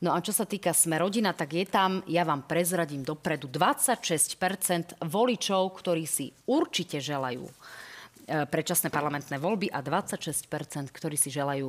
[0.00, 5.76] No a čo sa týka Smerodina, tak je tam, ja vám prezradím dopredu, 26% voličov,
[5.76, 11.68] ktorí si určite želajú eh, predčasné parlamentné voľby a 26%, ktorí si želajú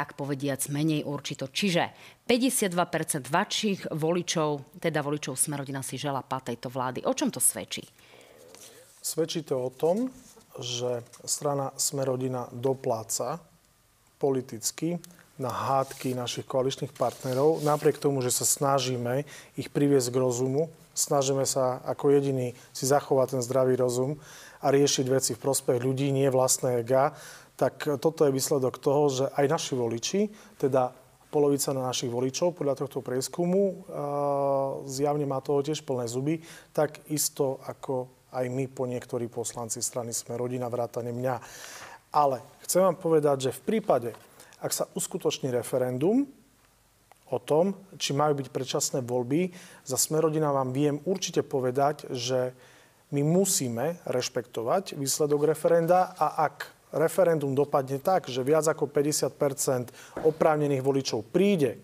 [0.00, 1.52] tak povediac menej určito.
[1.52, 1.92] Čiže
[2.24, 7.04] 52% vašich voličov, teda voličov Smerodina si žela tejto vlády.
[7.04, 7.84] O čom to svedčí?
[9.04, 10.08] Svedčí to o tom,
[10.56, 13.44] že strana Smerodina dopláca
[14.16, 14.96] politicky
[15.36, 21.44] na hádky našich koaličných partnerov, napriek tomu, že sa snažíme ich priviesť k rozumu, snažíme
[21.44, 24.20] sa ako jediní si zachovať ten zdravý rozum
[24.60, 27.16] a riešiť veci v prospech ľudí, nie vlastné ega,
[27.60, 30.20] tak toto je výsledok toho, že aj naši voliči,
[30.56, 30.96] teda
[31.28, 33.84] polovica na našich voličov podľa tohto prieskumu,
[34.88, 36.40] zjavne má toho tiež plné zuby,
[36.72, 41.36] tak isto ako aj my po niektorí poslanci strany Sme rodina vrátane mňa.
[42.16, 44.10] Ale chcem vám povedať, že v prípade,
[44.64, 46.24] ak sa uskutoční referendum
[47.30, 49.52] o tom, či majú byť predčasné voľby,
[49.84, 52.56] za Smerodina vám viem určite povedať, že
[53.14, 60.82] my musíme rešpektovať výsledok referenda a ak referendum dopadne tak, že viac ako 50 oprávnených
[60.82, 61.78] voličov príde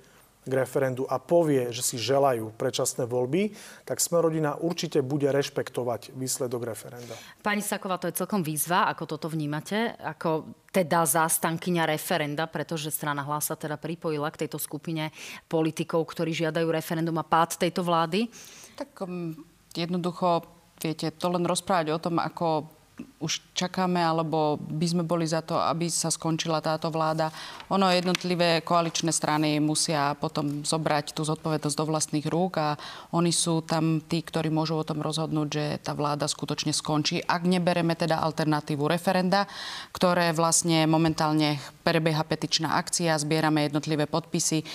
[0.46, 3.50] k referendu a povie, že si želajú predčasné voľby,
[3.82, 7.18] tak Smerodina určite bude rešpektovať výsledok referenda.
[7.42, 13.26] Pani Saková, to je celkom výzva, ako toto vnímate, ako teda zástankyňa referenda, pretože strana
[13.26, 15.10] Hlasa teda pripojila k tejto skupine
[15.50, 18.30] politikov, ktorí žiadajú referendum a pád tejto vlády?
[18.78, 19.34] Tak um,
[19.74, 20.46] jednoducho,
[20.78, 22.70] viete, to len rozprávať o tom, ako
[23.18, 27.32] už čakáme, alebo by sme boli za to, aby sa skončila táto vláda.
[27.72, 32.76] Ono jednotlivé koaličné strany musia potom zobrať tú zodpovednosť do vlastných rúk a
[33.16, 37.24] oni sú tam tí, ktorí môžu o tom rozhodnúť, že tá vláda skutočne skončí.
[37.24, 39.48] Ak nebereme teda alternatívu referenda,
[39.96, 44.66] ktoré vlastne momentálne prebieha petičná akcia, zbierame jednotlivé podpisy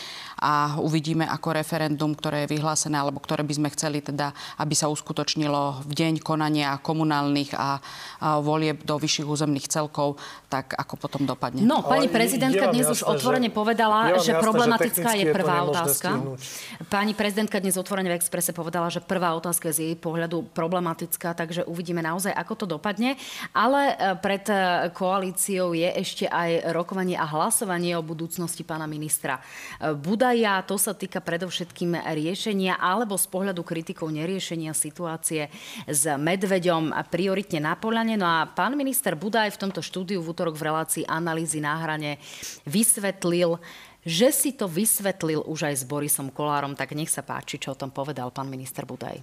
[0.41, 4.89] a uvidíme ako referendum, ktoré je vyhlásené, alebo ktoré by sme chceli teda, aby sa
[4.89, 7.77] uskutočnilo v deň konania komunálnych a,
[8.23, 8.39] a
[8.71, 10.15] volieb do vyšších územných celkov,
[10.47, 11.63] tak ako potom dopadne.
[11.63, 16.39] No, pani prezidentka dnes už otvorene povedala, že problematická je prvá otázka.
[16.87, 21.35] Pani prezidentka dnes otvorene v Exprese povedala, že prvá otázka je z jej pohľadu problematická,
[21.35, 23.19] takže uvidíme naozaj, ako to dopadne.
[23.51, 24.55] Ale e, pred e,
[24.95, 30.63] koalíciou je ešte aj rokovanie a hlasovanie o budúcnosti pána ministra e, Budaja.
[30.67, 35.51] To sa týka predovšetkým riešenia alebo z pohľadu kritikov neriešenia situácie
[35.87, 38.15] s Medveďom prioritne na Polane.
[38.21, 42.21] No a pán minister Budaj v tomto štúdiu v útorok v relácii analýzy na hrane
[42.69, 43.57] vysvetlil,
[44.05, 46.77] že si to vysvetlil už aj s Borisom Kolárom.
[46.77, 49.17] Tak nech sa páči, čo o tom povedal pán minister Budaj.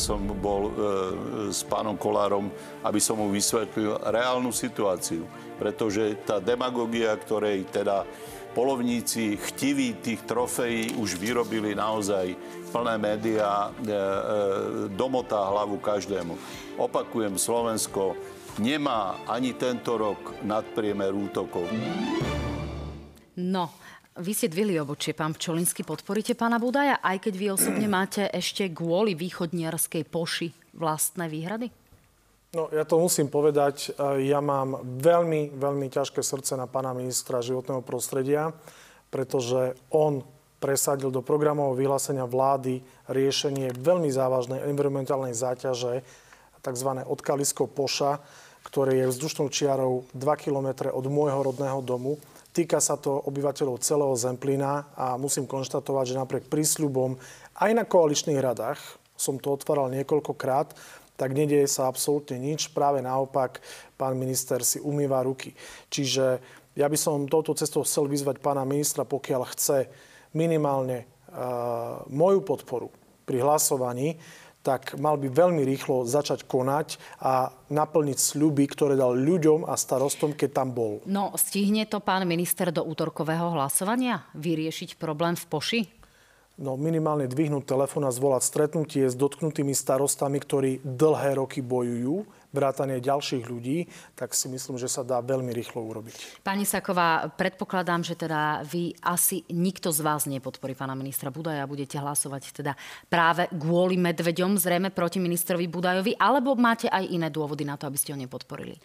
[0.00, 2.48] Som bol e, s pánom Kolárom,
[2.88, 5.28] aby som mu vysvetlil reálnu situáciu.
[5.60, 8.08] Pretože tá demagogia, ktorej teda
[8.54, 12.36] polovníci chtiví tých trofejí už vyrobili naozaj
[12.72, 13.96] plné médiá, e, e,
[14.96, 16.38] domotá hlavu každému.
[16.80, 18.16] Opakujem, Slovensko
[18.60, 21.68] nemá ani tento rok nadpriemer útokov.
[23.36, 23.72] No,
[24.16, 25.84] vy ste dvili obočie, pán Pčolinsky.
[25.84, 31.81] Podporíte pána Budaja, aj keď vy osobne máte ešte kvôli východniarskej poši vlastné výhrady?
[32.52, 33.96] No, ja to musím povedať.
[33.96, 38.52] E, ja mám veľmi, veľmi ťažké srdce na pána ministra životného prostredia,
[39.08, 40.20] pretože on
[40.60, 46.04] presadil do programového vyhlásenia vlády riešenie veľmi závažnej environmentálnej záťaže,
[46.60, 46.90] tzv.
[47.08, 48.20] odkalisko Poša,
[48.68, 52.20] ktoré je vzdušnou čiarou 2 km od môjho rodného domu.
[52.52, 57.16] Týka sa to obyvateľov celého Zemplína a musím konštatovať, že napriek prísľubom
[57.64, 62.74] aj na koaličných radách, som to otváral niekoľkokrát, tak nedieje sa absolútne nič.
[62.74, 63.62] Práve naopak,
[63.94, 65.54] pán minister si umýva ruky.
[65.86, 66.42] Čiže
[66.74, 69.86] ja by som touto cestou chcel vyzvať pána ministra, pokiaľ chce
[70.34, 72.90] minimálne uh, moju podporu
[73.22, 74.18] pri hlasovaní,
[74.66, 80.34] tak mal by veľmi rýchlo začať konať a naplniť sľuby, ktoré dal ľuďom a starostom,
[80.34, 81.02] keď tam bol.
[81.06, 86.01] No, stihne to pán minister do útorkového hlasovania vyriešiť problém v Poši?
[86.60, 93.00] No, minimálne dvihnúť telefón a zvolať stretnutie s dotknutými starostami, ktorí dlhé roky bojujú vrátanie
[93.00, 96.44] ďalších ľudí, tak si myslím, že sa dá veľmi rýchlo urobiť.
[96.44, 101.70] Pani Saková, predpokladám, že teda vy asi nikto z vás nepodporí pána ministra Budaja a
[101.70, 102.76] budete hlasovať teda
[103.08, 107.96] práve kvôli medveďom, zrejme proti ministrovi Budajovi, alebo máte aj iné dôvody na to, aby
[107.96, 108.76] ste ho nepodporili?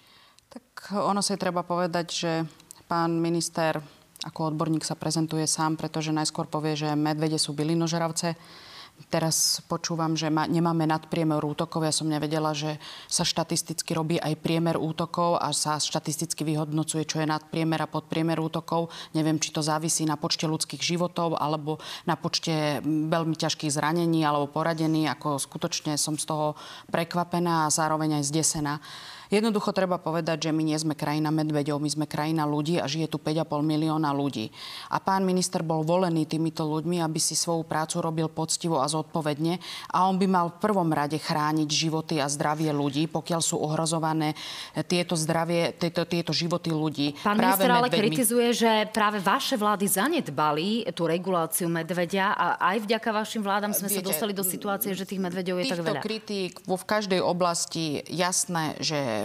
[0.47, 2.31] Tak ono si treba povedať, že
[2.87, 3.83] pán minister
[4.25, 8.33] ako odborník sa prezentuje sám, pretože najskôr povie, že medvede sú bylinožravce.
[9.13, 11.85] Teraz počúvam, že ma, nemáme nadpriemer útokov.
[11.85, 17.21] Ja som nevedela, že sa štatisticky robí aj priemer útokov a sa štatisticky vyhodnocuje, čo
[17.21, 18.89] je nadpriemer a podpriemer útokov.
[19.13, 21.77] Neviem, či to závisí na počte ľudských životov alebo
[22.09, 25.05] na počte veľmi ťažkých zranení alebo poradení.
[25.05, 26.57] Ako skutočne som z toho
[26.89, 28.81] prekvapená a zároveň aj zdesená.
[29.27, 33.11] Jednoducho treba povedať, že my nie sme krajina medveďov, my sme krajina ľudí a žije
[33.11, 34.49] tu 5,5 milióna ľudí.
[34.87, 39.59] A pán minister bol volený týmito ľuďmi, aby si svoju prácu robil poctivo a zodpovedne
[39.91, 44.31] a on by mal v prvom rade chrániť životy a zdravie ľudí, pokiaľ sú ohrozované
[44.87, 47.19] tieto zdravie, tieto, tieto životy ľudí.
[47.19, 48.01] Pán práve minister ale medveďmi.
[48.07, 53.91] kritizuje, že práve vaše vlády zanedbali tú reguláciu medveďa a aj vďaka vašim vládam sme
[53.91, 56.01] Viete, sa dostali do situácie, že tých medveďov je tak veľa.
[56.01, 59.16] Kritík vo v každej oblasti jasné, že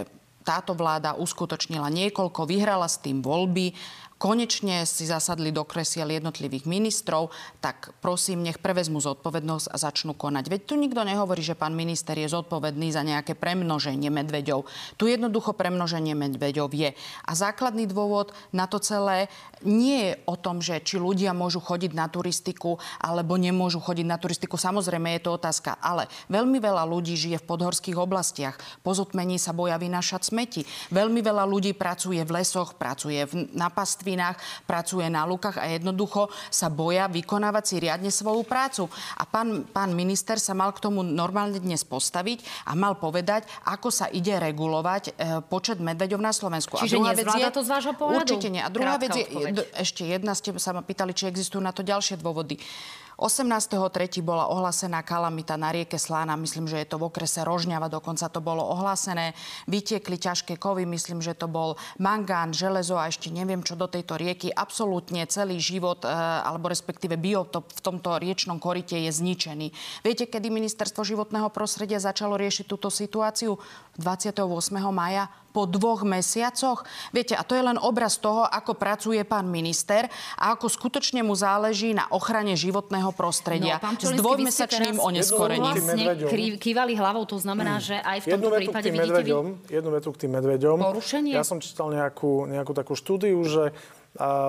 [0.43, 3.73] táto vláda uskutočnila niekoľko, vyhrala s tým voľby
[4.23, 7.27] konečne si zasadli do kresiel jednotlivých ministrov,
[7.59, 10.47] tak prosím, nech prevezmu zodpovednosť a začnú konať.
[10.47, 14.63] Veď tu nikto nehovorí, že pán minister je zodpovedný za nejaké premnoženie medveďov.
[14.95, 16.95] Tu jednoducho premnoženie medveďov je.
[17.27, 19.27] A základný dôvod na to celé
[19.67, 24.15] nie je o tom, že či ľudia môžu chodiť na turistiku alebo nemôžu chodiť na
[24.15, 24.55] turistiku.
[24.55, 28.55] Samozrejme je to otázka, ale veľmi veľa ľudí žije v podhorských oblastiach.
[28.87, 30.63] Po zotmení sa boja vynášať smeti.
[30.95, 34.37] Veľmi veľa ľudí pracuje v lesoch, pracuje v, na pastvi, potravinách,
[34.69, 38.87] pracuje na lukách a jednoducho sa boja vykonávať si riadne svoju prácu.
[39.17, 43.89] A pán, pán minister sa mal k tomu normálne dnes postaviť a mal povedať, ako
[43.89, 45.11] sa ide regulovať e,
[45.49, 46.77] počet medveďov na Slovensku.
[46.77, 48.23] Čiže a vec je, to z vášho pohľadu?
[48.23, 48.61] Určite nie.
[48.61, 49.53] A druhá Krátka vec je, odpoveď.
[49.75, 52.61] ešte jedna ste sa ma pýtali, či existujú na to ďalšie dôvody.
[53.23, 54.19] 18.3.
[54.19, 58.43] bola ohlásená kalamita na rieke Slána, myslím, že je to v okrese Rožňava, dokonca to
[58.43, 59.31] bolo ohlásené.
[59.63, 64.19] Vytiekli ťažké kovy, myslím, že to bol mangán, železo a ešte neviem čo do tejto
[64.19, 64.51] rieky.
[64.51, 66.11] Absolútne celý život, e,
[66.43, 69.71] alebo respektíve biotop v tomto riečnom korite je zničený.
[70.03, 73.55] Viete, kedy ministerstvo životného prostredia začalo riešiť túto situáciu?
[73.97, 74.41] 28.
[74.89, 76.81] maja po dvoch mesiacoch.
[77.13, 80.09] Viete, a to je len obraz toho, ako pracuje pán minister
[80.41, 85.77] a ako skutočne mu záleží na ochrane životného prostredia no, s dvojmesačným oneskorením.
[85.77, 89.31] Vlastne kývali hlavou, to znamená, že aj v tomto prípade vidíte vy...
[89.69, 90.77] Jednu vetu k tým medveďom.
[90.81, 91.37] Porušenie?
[91.37, 93.77] Ja som čítal nejakú, nejakú takú štúdiu, že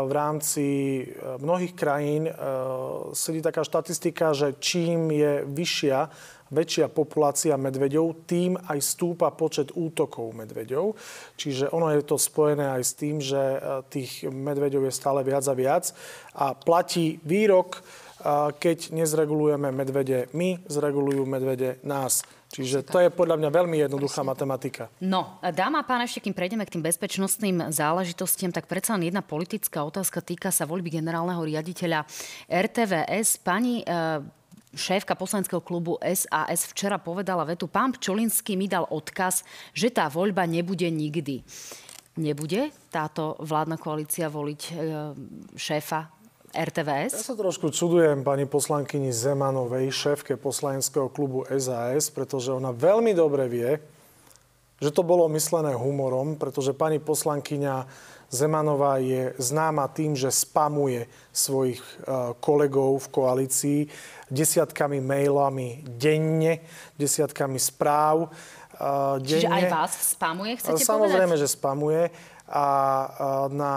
[0.04, 0.68] v rámci
[1.00, 1.04] e,
[1.40, 2.32] mnohých krajín e,
[3.16, 6.12] sedí taká štatistika, že čím je vyššia
[6.52, 10.96] väčšia populácia medveďov, tým aj stúpa počet útokov medveďov.
[11.40, 15.44] Čiže ono je to spojené aj s tým, že e, tých medveďov je stále viac
[15.48, 15.84] a viac.
[16.36, 17.80] A platí výrok, e,
[18.54, 22.22] keď nezregulujeme medvede my, zregulujú medvede nás.
[22.54, 24.86] Čiže to je podľa mňa veľmi jednoduchá matematika.
[25.02, 29.26] No, dáma a pán, ešte kým prejdeme k tým bezpečnostným záležitostiam, tak predsa len jedna
[29.26, 32.06] politická otázka týka sa voľby generálneho riaditeľa
[32.46, 33.42] RTVS.
[33.42, 34.43] Pani e,
[34.74, 40.44] šéfka poslaneckého klubu SAS včera povedala vetu, pán Pčolinský mi dal odkaz, že tá voľba
[40.44, 41.42] nebude nikdy.
[42.14, 44.72] Nebude táto vládna koalícia voliť e,
[45.58, 46.14] šéfa
[46.54, 47.10] RTVS?
[47.10, 53.50] Ja sa trošku čudujem pani poslankyni Zemanovej, šéfke poslaneckého klubu SAS, pretože ona veľmi dobre
[53.50, 53.82] vie,
[54.78, 57.74] že to bolo myslené humorom, pretože pani poslankyňa
[58.32, 61.92] Zemanová je známa tým, že spamuje svojich e,
[62.38, 63.80] kolegov v koalícii
[64.32, 66.64] desiatkami mailami denne,
[66.96, 68.32] desiatkami správ
[69.20, 69.22] denne.
[69.22, 71.42] Čiže aj vás spamuje, chcete Samozrejme, povedať?
[71.46, 72.02] že spamuje.
[72.44, 72.66] A
[73.48, 73.74] na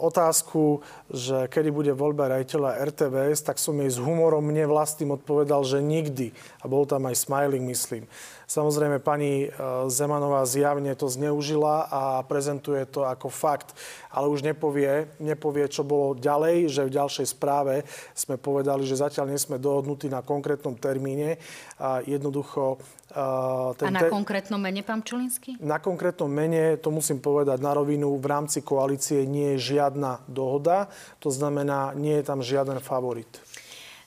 [0.00, 0.80] otázku,
[1.12, 5.84] že kedy bude voľba rejiteľa RTVS, tak som jej s humorom mne vlastným odpovedal, že
[5.84, 6.32] nikdy.
[6.62, 8.08] A bol tam aj smiling, myslím.
[8.46, 9.58] Samozrejme, pani e,
[9.90, 13.74] Zemanová zjavne to zneužila a prezentuje to ako fakt,
[14.06, 17.82] ale už nepovie, nepovie, čo bolo ďalej, že v ďalšej správe
[18.14, 21.42] sme povedali, že zatiaľ nie sme dohodnutí na konkrétnom termíne.
[21.82, 22.78] A jednoducho...
[23.10, 25.58] E, ten a na konkrétnom mene, pán Čulinský?
[25.58, 30.86] Na konkrétnom mene, to musím povedať na rovinu, v rámci koalície nie je žiadna dohoda.
[31.18, 33.26] To znamená, nie je tam žiaden favorit.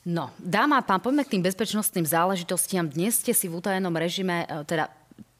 [0.09, 2.89] No, dáma a pán, poďme k tým bezpečnostným záležitostiam.
[2.89, 4.89] Dnes ste si v utajenom režime, e, teda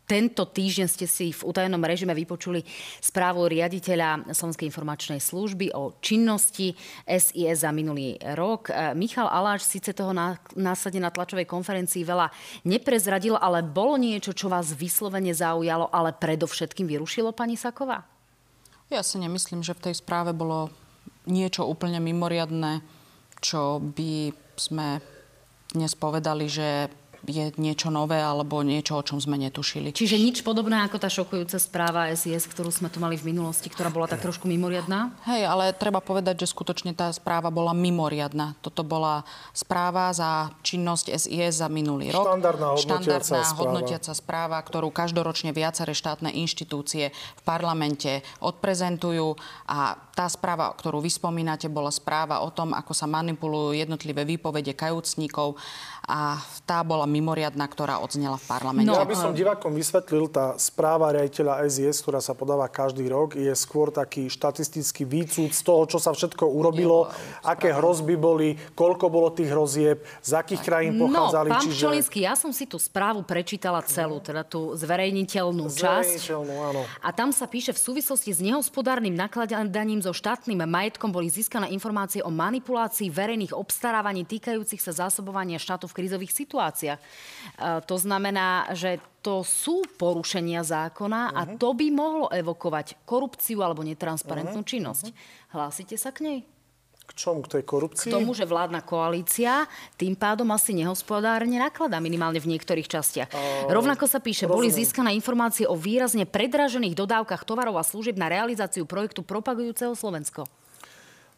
[0.05, 2.61] tento týždeň ste si v utajenom režime vypočuli
[3.01, 8.70] správu riaditeľa Slovenskej informačnej služby o činnosti SIS za minulý rok.
[8.70, 10.13] E, Michal Aláš síce toho
[10.53, 12.30] následne na tlačovej konferencii veľa
[12.70, 18.05] neprezradil, ale bolo niečo, čo vás vyslovene zaujalo, ale predovšetkým vyrušilo pani Saková?
[18.93, 20.70] Ja si nemyslím, že v tej správe bolo
[21.26, 22.86] niečo úplne mimoriadné,
[23.41, 24.99] čo by sme
[25.72, 26.91] dnes povedali, že
[27.28, 29.91] je niečo nové alebo niečo, o čom sme netušili.
[29.91, 33.91] Čiže nič podobné ako tá šokujúca správa SIS, ktorú sme tu mali v minulosti, ktorá
[33.91, 35.11] bola tak trošku mimoriadná?
[35.28, 38.55] Hej, ale treba povedať, že skutočne tá správa bola mimoriadná.
[38.63, 42.24] Toto bola správa za činnosť SIS za minulý rok.
[42.24, 43.59] Štandardná hodnotiaca Štandardná správa.
[43.59, 49.36] hodnotiaca správa, ktorú každoročne viaceré štátne inštitúcie v parlamente odprezentujú
[49.67, 54.76] a tá správa, ktorú vy spomínate, bola správa o tom, ako sa manipulujú jednotlivé výpovede
[54.76, 55.55] kajúcníkov
[56.10, 58.89] a tá bola mimoriadná, ktorá odznela v parlamente.
[58.89, 63.38] No, ja by som divákom vysvetlil, tá správa riaditeľa SIS, ktorá sa podáva každý rok,
[63.38, 67.14] je skôr taký štatistický výcud z toho, čo sa všetko urobilo,
[67.45, 71.49] aké hrozby boli, koľko bolo tých hrozieb, z akých krajín pochádzali.
[71.53, 71.78] No, pán čiže...
[71.78, 76.26] Pčolinský, ja som si tú správu prečítala celú, teda tú zverejniteľnú časť.
[76.26, 76.82] Zverejniteľnú, áno.
[77.05, 82.26] A tam sa píše, v súvislosti s nehospodárnym nakladaním so štátnym majetkom boli získané informácie
[82.26, 87.00] o manipulácii verejných obstarávaní týkajúcich sa zásobovania štátu v krízových situáciách.
[87.00, 87.04] E,
[87.84, 91.60] to znamená, že to sú porušenia zákona a Mhm.
[91.60, 94.70] to by mohlo evokovať korupciu alebo netransparentnú Mhm.
[94.72, 95.06] činnosť.
[95.52, 96.39] Hlásite sa k nej?
[97.04, 97.41] K čomu?
[97.41, 98.12] K tej K korupcii?
[98.14, 99.66] tomu, že vládna koalícia
[99.97, 103.34] tým pádom asi nehospodárne nakladá, minimálne v niektorých častiach.
[103.66, 104.78] Rovnako sa píše, boli rozumiem.
[104.78, 110.45] získané informácie o výrazne predražených dodávkach tovarov a služieb na realizáciu projektu propagujúceho Slovensko.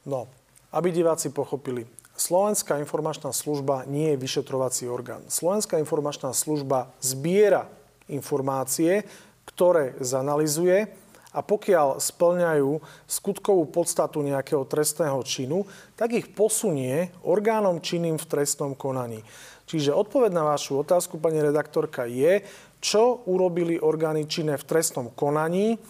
[0.04, 0.28] No,
[0.76, 1.88] aby diváci pochopili.
[2.22, 5.26] Slovenská informačná služba nie je vyšetrovací orgán.
[5.26, 7.66] Slovenská informačná služba zbiera
[8.14, 9.10] informácie,
[9.50, 10.86] ktoré zanalizuje
[11.34, 12.78] a pokiaľ splňajú
[13.10, 15.66] skutkovú podstatu nejakého trestného činu,
[15.98, 19.26] tak ich posunie orgánom činným v trestnom konaní.
[19.66, 22.46] Čiže odpoveď na vašu otázku, pani redaktorka, je,
[22.78, 25.82] čo urobili orgány činné v trestnom konaní,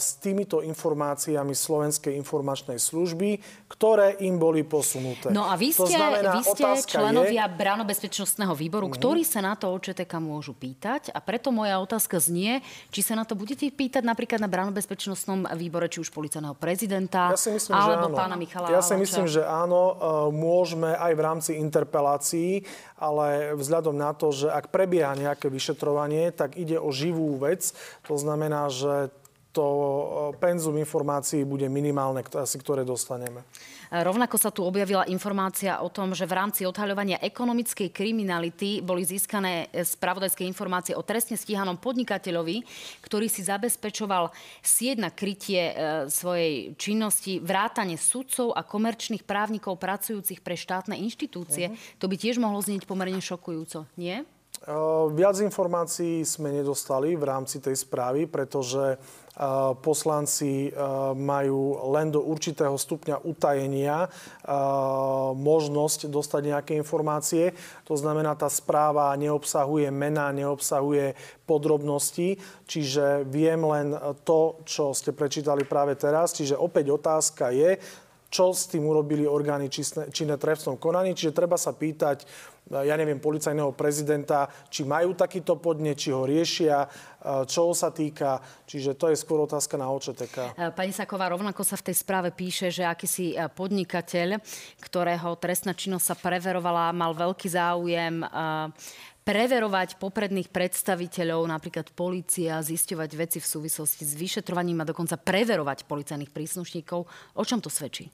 [0.00, 3.38] s týmito informáciami Slovenskej informačnej služby,
[3.68, 5.28] ktoré im boli posunuté.
[5.28, 7.54] No a vy To ste, znamená, vy ste členovia je.
[7.60, 11.12] Bránobezpečnostného výboru, ktorí sa na to OČTK môžu pýtať.
[11.12, 15.92] A preto moja otázka znie, či sa na to budete pýtať napríklad na Bránobezpečnostnom výbore,
[15.92, 18.16] či už policajného prezidenta, ja si myslím, alebo že áno.
[18.16, 19.94] pána Michala Ja si myslím, že áno, e,
[20.32, 22.64] môžeme aj v rámci interpelácií,
[22.96, 27.72] ale vzhľadom na to, že ak prebieha nejaké vyšetrovanie, tak ide o živú vec.
[28.08, 29.12] To znamená, že
[29.50, 30.02] to e,
[30.38, 33.42] penzum informácií bude minimálne, asi ktoré dostaneme.
[33.90, 39.66] Rovnako sa tu objavila informácia o tom, že v rámci odhaľovania ekonomickej kriminality boli získané
[39.74, 42.62] e, spravodajské informácie o trestne stíhanom podnikateľovi,
[43.02, 44.30] ktorý si zabezpečoval
[44.62, 45.74] sieť na krytie
[46.06, 51.74] svojej činnosti, vrátane sudcov a komerčných právnikov pracujúcich pre štátne inštitúcie.
[51.98, 54.22] To by tiež mohlo znieť pomerne šokujúco, nie?
[55.16, 59.00] Viac informácií sme nedostali v rámci tej správy, pretože
[59.80, 60.68] poslanci
[61.16, 64.10] majú len do určitého stupňa utajenia
[65.32, 67.54] možnosť dostať nejaké informácie.
[67.86, 71.14] To znamená, tá správa neobsahuje mená, neobsahuje
[71.46, 73.94] podrobnosti, čiže viem len
[74.26, 76.34] to, čo ste prečítali práve teraz.
[76.36, 77.78] Čiže opäť otázka je,
[78.30, 81.18] čo s tým urobili orgány činné, trestnom konaní.
[81.18, 82.22] Čiže treba sa pýtať,
[82.70, 86.86] ja neviem, policajného prezidenta, či majú takýto podnet, či ho riešia,
[87.50, 88.38] čo sa týka.
[88.70, 90.54] Čiže to je skôr otázka na OČTK.
[90.54, 94.38] E, Pani Saková, rovnako sa v tej správe píše, že akýsi e, podnikateľ,
[94.78, 98.26] ktorého trestná činnosť sa preverovala, mal veľký záujem e,
[99.24, 106.32] preverovať popredných predstaviteľov, napríklad policia, zisťovať veci v súvislosti s vyšetrovaním a dokonca preverovať policajných
[106.32, 107.00] príslušníkov.
[107.36, 108.08] O čom to svedčí?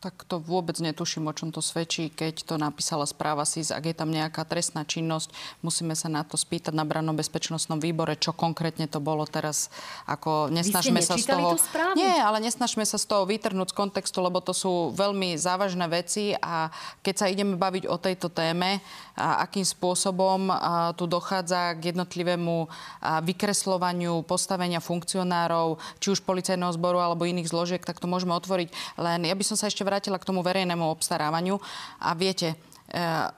[0.00, 2.08] Tak to vôbec netuším, o čom to svedčí.
[2.08, 5.28] Keď to napísala správa SIS, ak je tam nejaká trestná činnosť,
[5.60, 9.68] musíme sa na to spýtať na branno-bezpečnostnom výbore, čo konkrétne to bolo teraz.
[10.08, 11.60] Ako nesnažme sa z toho...
[12.00, 16.32] Nie, ale nesnažme sa z toho vytrhnúť z kontextu, lebo to sú veľmi závažné veci
[16.32, 16.72] a
[17.04, 18.80] keď sa ideme baviť o tejto téme,
[19.20, 26.72] a akým spôsobom a, tu dochádza k jednotlivému a, vykreslovaniu postavenia funkcionárov, či už policajného
[26.72, 28.72] zboru alebo iných zložiek, tak to môžeme otvoriť.
[28.96, 31.58] Len ja by som sa ešte vrátila k tomu verejnému obstarávaniu.
[31.98, 32.56] A viete, e,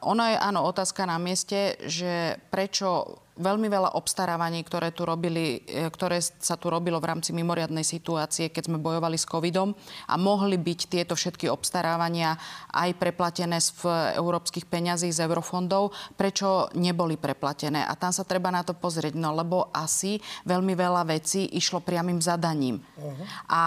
[0.05, 5.89] ono je áno otázka na mieste, že prečo veľmi veľa obstarávaní, ktoré, tu robili, e,
[5.89, 9.73] ktoré sa tu robilo v rámci mimoriadnej situácie, keď sme bojovali s covidom
[10.09, 12.37] a mohli byť tieto všetky obstarávania
[12.77, 13.73] aj preplatené z
[14.21, 17.81] európskych peňazí z eurofondov, prečo neboli preplatené.
[17.89, 22.21] A tam sa treba na to pozrieť, no lebo asi veľmi veľa vecí išlo priamým
[22.21, 22.85] zadaním.
[23.01, 23.25] Uh-huh.
[23.49, 23.63] A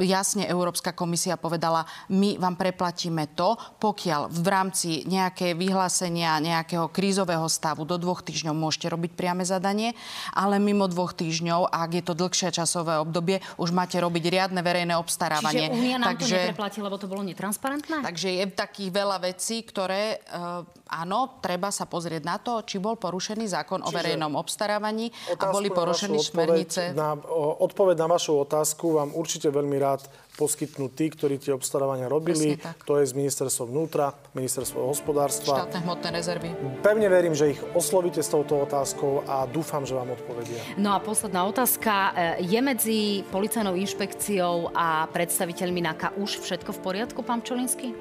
[0.00, 7.44] jasne Európska komisia povedala, my vám preplatíme to, pokiaľ v rámci nejaké vyhlásenia nejakého krízového
[7.50, 9.92] stavu do dvoch týždňov môžete robiť priame zadanie,
[10.32, 14.96] ale mimo dvoch týždňov, ak je to dlhšie časové obdobie, už máte robiť riadne verejné
[14.96, 15.68] obstarávanie.
[15.68, 17.96] Čiže Unia nám takže, to nepreplatí, lebo to bolo netransparentné?
[18.00, 22.96] Takže je takých veľa vecí, ktoré, uh, áno, treba sa pozrieť na to, či bol
[22.96, 26.96] porušený zákon Čiže o verejnom obstarávaní a boli porušené smernice.
[26.96, 27.18] Na,
[27.60, 30.06] odpoveď na vašu otázku vám určite veľmi rád
[30.38, 32.56] poskytnúť tí, ktorí tie obstarávania robili.
[32.88, 35.66] To je z ministerstva vnútra, ministerstvo hospodárstva.
[35.66, 36.48] Štátne hmotné rezervy.
[36.80, 40.56] Pevne verím, že ich oslovíte s touto otázkou a dúfam, že vám odpovedia.
[40.80, 41.92] No a posledná otázka.
[42.38, 47.92] E, je medzi policajnou inšpekciou a predstaviteľmi NAKA už všetko v poriadku, pán Čolinsky?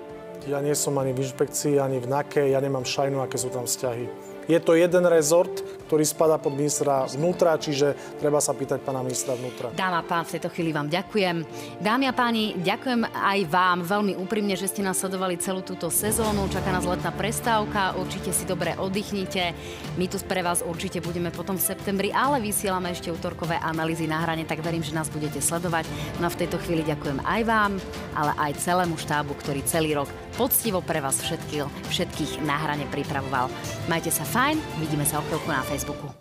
[0.47, 3.69] Ja nie som ani v inšpekcii, ani v NAKE, ja nemám šajnu, aké sú tam
[3.69, 4.31] vzťahy.
[4.49, 5.53] Je to jeden rezort,
[5.91, 9.75] ktorý spada pod ministra vnútra, čiže treba sa pýtať pána ministra vnútra.
[9.75, 11.43] Dáma pán, v tejto chvíli vám ďakujem.
[11.83, 16.47] Dámy a páni, ďakujem aj vám veľmi úprimne, že ste nás sledovali celú túto sezónu.
[16.47, 19.51] Čaká nás letná prestávka, určite si dobre oddychnite.
[19.99, 24.23] My tu pre vás určite budeme potom v septembri, ale vysielame ešte útorkové analýzy na
[24.23, 25.91] hrane, tak verím, že nás budete sledovať.
[26.23, 27.75] No a v tejto chvíli ďakujem aj vám,
[28.15, 30.07] ale aj celému štábu, ktorý celý rok
[30.39, 33.51] poctivo pre vás všetkých, všetkých na hrane pripravoval.
[33.91, 35.80] Majte sa fajn, vidíme sa o chvíľku na Facebooku.
[35.85, 36.20] beaucoup.